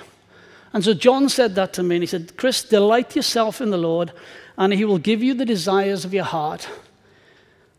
And 0.72 0.84
so 0.84 0.94
John 0.94 1.28
said 1.28 1.54
that 1.54 1.72
to 1.74 1.82
me, 1.82 1.96
and 1.96 2.02
he 2.02 2.06
said, 2.06 2.36
Chris, 2.36 2.62
delight 2.62 3.16
yourself 3.16 3.60
in 3.60 3.70
the 3.70 3.78
Lord, 3.78 4.12
and 4.58 4.72
he 4.72 4.84
will 4.84 4.98
give 4.98 5.22
you 5.22 5.34
the 5.34 5.44
desires 5.44 6.04
of 6.04 6.14
your 6.14 6.24
heart 6.24 6.68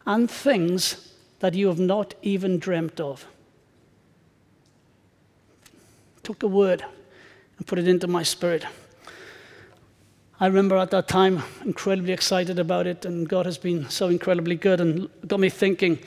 and 0.05 0.29
things 0.31 1.13
that 1.39 1.53
you 1.53 1.67
have 1.67 1.79
not 1.79 2.13
even 2.21 2.59
dreamt 2.59 2.99
of. 2.99 3.25
Took 6.23 6.43
a 6.43 6.47
word 6.47 6.83
and 7.57 7.67
put 7.67 7.79
it 7.79 7.87
into 7.87 8.07
my 8.07 8.23
spirit. 8.23 8.65
I 10.39 10.45
remember 10.45 10.77
at 10.77 10.91
that 10.91 11.07
time 11.07 11.41
incredibly 11.65 12.13
excited 12.13 12.59
about 12.59 12.85
it, 12.85 13.05
and 13.05 13.27
God 13.27 13.47
has 13.47 13.57
been 13.57 13.89
so 13.89 14.07
incredibly 14.07 14.55
good 14.55 14.79
and 14.79 15.09
got 15.27 15.39
me 15.39 15.49
thinking 15.49 15.97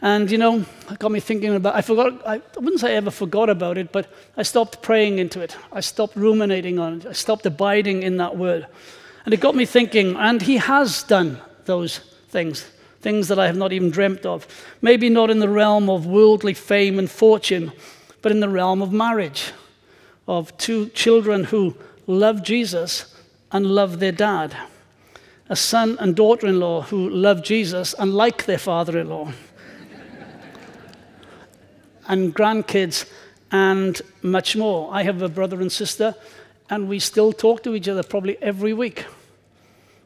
and, 0.00 0.30
you 0.30 0.38
know, 0.38 0.64
got 1.00 1.10
me 1.10 1.18
thinking 1.18 1.56
about, 1.56 1.74
I 1.74 1.82
forgot, 1.82 2.24
I 2.26 2.40
wouldn't 2.54 2.80
say 2.80 2.92
I 2.92 2.96
ever 2.96 3.10
forgot 3.10 3.50
about 3.50 3.76
it, 3.76 3.90
but 3.90 4.06
I 4.36 4.44
stopped 4.44 4.80
praying 4.80 5.18
into 5.18 5.40
it. 5.40 5.56
I 5.72 5.80
stopped 5.80 6.14
ruminating 6.14 6.78
on 6.78 7.00
it. 7.00 7.06
I 7.06 7.12
stopped 7.12 7.44
abiding 7.46 8.04
in 8.04 8.16
that 8.18 8.36
word. 8.36 8.66
And 9.24 9.34
it 9.34 9.40
got 9.40 9.56
me 9.56 9.66
thinking, 9.66 10.14
and 10.16 10.40
he 10.40 10.56
has 10.56 11.02
done 11.02 11.40
those 11.64 11.98
things, 12.28 12.62
things 13.00 13.26
that 13.26 13.38
I 13.38 13.46
have 13.46 13.56
not 13.56 13.72
even 13.72 13.90
dreamt 13.90 14.24
of. 14.24 14.46
Maybe 14.80 15.10
not 15.10 15.30
in 15.30 15.40
the 15.40 15.48
realm 15.48 15.90
of 15.90 16.06
worldly 16.06 16.54
fame 16.54 16.98
and 16.98 17.10
fortune, 17.10 17.72
but 18.22 18.32
in 18.32 18.40
the 18.40 18.48
realm 18.48 18.80
of 18.82 18.92
marriage, 18.92 19.52
of 20.28 20.56
two 20.56 20.88
children 20.90 21.44
who 21.44 21.74
love 22.06 22.42
Jesus 22.42 23.14
and 23.52 23.66
love 23.66 23.98
their 23.98 24.12
dad, 24.12 24.56
a 25.48 25.56
son 25.56 25.96
and 26.00 26.14
daughter 26.14 26.46
in 26.46 26.60
law 26.60 26.82
who 26.82 27.08
love 27.08 27.42
Jesus 27.42 27.94
and 27.94 28.14
like 28.14 28.46
their 28.46 28.58
father 28.58 28.98
in 28.98 29.08
law, 29.08 29.32
and 32.08 32.34
grandkids 32.34 33.10
and 33.52 34.00
much 34.22 34.56
more. 34.56 34.92
I 34.92 35.02
have 35.02 35.22
a 35.22 35.28
brother 35.28 35.60
and 35.60 35.70
sister, 35.70 36.14
and 36.68 36.88
we 36.88 36.98
still 36.98 37.32
talk 37.32 37.62
to 37.64 37.74
each 37.74 37.88
other 37.88 38.02
probably 38.02 38.36
every 38.42 38.72
week. 38.72 39.04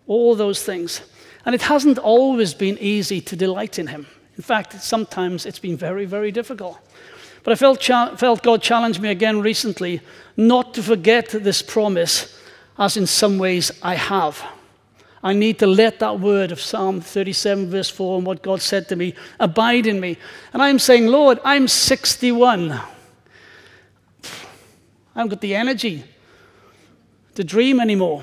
All 0.06 0.34
those 0.34 0.62
things. 0.62 1.02
And 1.46 1.54
it 1.54 1.62
hasn't 1.62 1.98
always 1.98 2.54
been 2.54 2.78
easy 2.78 3.20
to 3.20 3.36
delight 3.36 3.78
in 3.78 3.86
Him. 3.86 4.06
In 4.36 4.42
fact, 4.42 4.82
sometimes 4.82 5.46
it's 5.46 5.58
been 5.58 5.76
very, 5.76 6.06
very 6.06 6.32
difficult. 6.32 6.78
But 7.42 7.52
I 7.52 7.56
felt, 7.56 7.80
cha- 7.80 8.16
felt 8.16 8.42
God 8.42 8.62
challenged 8.62 9.00
me 9.00 9.10
again 9.10 9.42
recently 9.42 10.00
not 10.36 10.74
to 10.74 10.82
forget 10.82 11.28
this 11.28 11.60
promise, 11.60 12.38
as 12.78 12.96
in 12.96 13.06
some 13.06 13.38
ways 13.38 13.70
I 13.82 13.94
have. 13.94 14.44
I 15.22 15.32
need 15.32 15.58
to 15.60 15.66
let 15.66 16.00
that 16.00 16.20
word 16.20 16.52
of 16.52 16.60
Psalm 16.60 17.00
37, 17.00 17.70
verse 17.70 17.88
4, 17.88 18.18
and 18.18 18.26
what 18.26 18.42
God 18.42 18.60
said 18.60 18.88
to 18.90 18.96
me 18.96 19.14
abide 19.40 19.86
in 19.86 19.98
me. 19.98 20.18
And 20.52 20.62
I'm 20.62 20.78
saying, 20.78 21.06
Lord, 21.06 21.40
I'm 21.44 21.66
61. 21.66 22.72
I 22.72 22.80
haven't 25.14 25.30
got 25.30 25.40
the 25.40 25.54
energy 25.54 26.04
to 27.36 27.44
dream 27.44 27.80
anymore, 27.80 28.22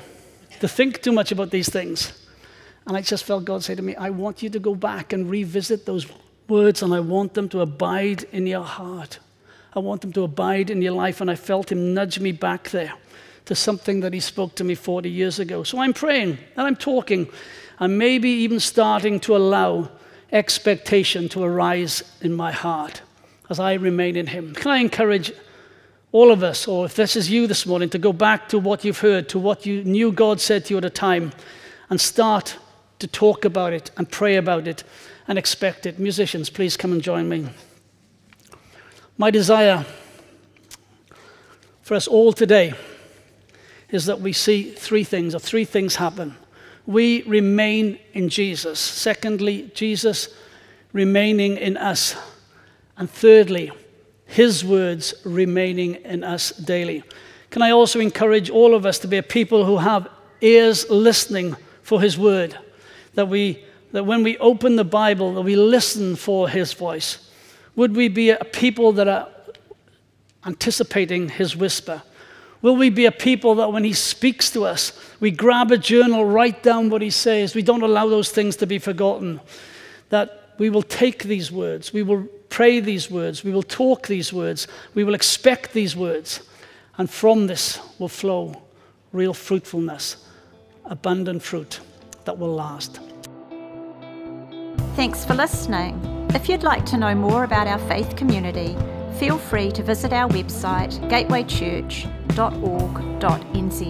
to 0.59 0.67
think 0.67 1.01
too 1.01 1.11
much 1.11 1.31
about 1.31 1.49
these 1.49 1.69
things. 1.69 2.13
And 2.85 2.95
I 2.95 3.01
just 3.01 3.23
felt 3.23 3.45
God 3.45 3.63
say 3.63 3.73
to 3.73 3.81
me, 3.81 3.95
I 3.95 4.11
want 4.11 4.43
you 4.43 4.49
to 4.51 4.59
go 4.59 4.75
back 4.75 5.11
and 5.11 5.27
revisit 5.29 5.87
those 5.87 6.05
words, 6.47 6.83
and 6.83 6.93
I 6.93 6.99
want 6.99 7.33
them 7.33 7.49
to 7.49 7.61
abide 7.61 8.25
in 8.31 8.45
your 8.45 8.63
heart. 8.63 9.17
I 9.73 9.79
want 9.79 10.01
them 10.01 10.13
to 10.13 10.23
abide 10.23 10.69
in 10.69 10.83
your 10.83 10.93
life. 10.93 11.19
And 11.21 11.31
I 11.31 11.35
felt 11.35 11.71
Him 11.71 11.95
nudge 11.95 12.19
me 12.19 12.31
back 12.31 12.69
there 12.69 12.93
to 13.45 13.55
something 13.55 14.01
that 14.01 14.13
He 14.13 14.19
spoke 14.19 14.55
to 14.55 14.63
me 14.63 14.75
40 14.75 15.09
years 15.09 15.39
ago. 15.39 15.63
So 15.63 15.79
I'm 15.79 15.93
praying 15.93 16.37
and 16.55 16.67
I'm 16.67 16.75
talking, 16.75 17.27
and 17.79 17.97
maybe 17.97 18.29
even 18.29 18.59
starting 18.59 19.19
to 19.21 19.35
allow 19.35 19.89
expectation 20.31 21.27
to 21.29 21.43
arise 21.43 22.03
in 22.21 22.33
my 22.33 22.51
heart 22.51 23.01
as 23.49 23.59
I 23.59 23.73
remain 23.73 24.15
in 24.15 24.27
Him. 24.27 24.53
Can 24.53 24.71
I 24.71 24.77
encourage 24.77 25.33
all 26.13 26.31
of 26.31 26.43
us, 26.43 26.67
or 26.67 26.85
if 26.85 26.95
this 26.95 27.15
is 27.15 27.29
you 27.29 27.47
this 27.47 27.65
morning, 27.65 27.89
to 27.89 27.97
go 27.97 28.13
back 28.13 28.49
to 28.49 28.59
what 28.59 28.83
you've 28.83 28.99
heard, 28.99 29.29
to 29.29 29.39
what 29.39 29.65
you 29.65 29.83
knew 29.83 30.11
God 30.11 30.41
said 30.41 30.65
to 30.65 30.73
you 30.73 30.77
at 30.77 30.85
a 30.85 30.89
time, 30.89 31.31
and 31.89 31.99
start 31.99 32.57
to 32.99 33.07
talk 33.07 33.45
about 33.45 33.73
it 33.73 33.91
and 33.97 34.09
pray 34.09 34.35
about 34.35 34.67
it 34.67 34.83
and 35.27 35.37
expect 35.37 35.85
it. 35.85 35.99
Musicians, 35.99 36.49
please 36.49 36.77
come 36.77 36.91
and 36.91 37.01
join 37.01 37.27
me. 37.27 37.47
My 39.17 39.31
desire 39.31 39.85
for 41.81 41.95
us 41.95 42.07
all 42.07 42.33
today 42.33 42.73
is 43.91 44.05
that 44.05 44.21
we 44.21 44.33
see 44.33 44.71
three 44.71 45.03
things, 45.03 45.35
or 45.35 45.39
three 45.39 45.65
things 45.65 45.95
happen. 45.95 46.35
We 46.85 47.23
remain 47.23 47.99
in 48.13 48.29
Jesus. 48.29 48.79
Secondly, 48.79 49.71
Jesus 49.75 50.29
remaining 50.93 51.57
in 51.57 51.77
us. 51.77 52.15
And 52.97 53.09
thirdly, 53.09 53.71
his 54.25 54.63
words 54.63 55.13
remaining 55.25 55.95
in 55.95 56.23
us 56.23 56.51
daily. 56.51 57.03
Can 57.49 57.61
I 57.61 57.71
also 57.71 57.99
encourage 57.99 58.49
all 58.49 58.73
of 58.73 58.85
us 58.85 58.97
to 58.99 59.07
be 59.07 59.17
a 59.17 59.23
people 59.23 59.65
who 59.65 59.77
have 59.77 60.07
ears 60.39 60.89
listening 60.89 61.57
for 61.81 62.01
his 62.01 62.17
word? 62.17 62.57
That, 63.15 63.27
we, 63.27 63.63
that 63.91 64.05
when 64.05 64.23
we 64.23 64.37
open 64.37 64.77
the 64.77 64.85
Bible, 64.85 65.33
that 65.33 65.41
we 65.41 65.57
listen 65.57 66.15
for 66.15 66.47
his 66.47 66.73
voice. 66.73 67.29
Would 67.75 67.95
we 67.95 68.07
be 68.07 68.29
a 68.29 68.43
people 68.45 68.93
that 68.93 69.07
are 69.07 69.27
anticipating 70.45 71.29
his 71.29 71.55
whisper? 71.55 72.01
Will 72.61 72.75
we 72.75 72.89
be 72.89 73.05
a 73.05 73.11
people 73.11 73.55
that 73.55 73.73
when 73.73 73.83
he 73.83 73.93
speaks 73.93 74.51
to 74.51 74.65
us, 74.65 74.93
we 75.19 75.31
grab 75.31 75.71
a 75.71 75.77
journal, 75.77 76.25
write 76.25 76.61
down 76.61 76.89
what 76.89 77.01
he 77.01 77.09
says, 77.09 77.55
we 77.55 77.63
don't 77.63 77.81
allow 77.81 78.07
those 78.07 78.31
things 78.31 78.55
to 78.57 78.67
be 78.67 78.77
forgotten? 78.77 79.41
That 80.09 80.53
we 80.57 80.69
will 80.69 80.83
take 80.83 81.23
these 81.23 81.51
words, 81.51 81.91
we 81.91 82.03
will 82.03 82.27
pray 82.49 82.79
these 82.79 83.09
words, 83.09 83.43
we 83.43 83.51
will 83.51 83.63
talk 83.63 84.07
these 84.07 84.31
words, 84.31 84.67
we 84.93 85.03
will 85.03 85.15
expect 85.15 85.73
these 85.73 85.95
words, 85.95 86.41
and 86.97 87.09
from 87.09 87.47
this 87.47 87.79
will 87.97 88.09
flow 88.09 88.61
real 89.11 89.33
fruitfulness, 89.33 90.17
abundant 90.85 91.41
fruit 91.41 91.79
that 92.25 92.37
will 92.37 92.53
last. 92.53 92.99
Thanks 94.95 95.25
for 95.25 95.33
listening. 95.33 95.99
If 96.35 96.47
you'd 96.47 96.63
like 96.63 96.85
to 96.87 96.97
know 96.97 97.15
more 97.15 97.43
about 97.43 97.67
our 97.67 97.79
faith 97.87 98.15
community, 98.15 98.77
feel 99.17 99.37
free 99.37 99.71
to 99.71 99.83
visit 99.83 100.13
our 100.13 100.29
website 100.29 100.99
gatewaychurch.org.nz. 102.31 103.81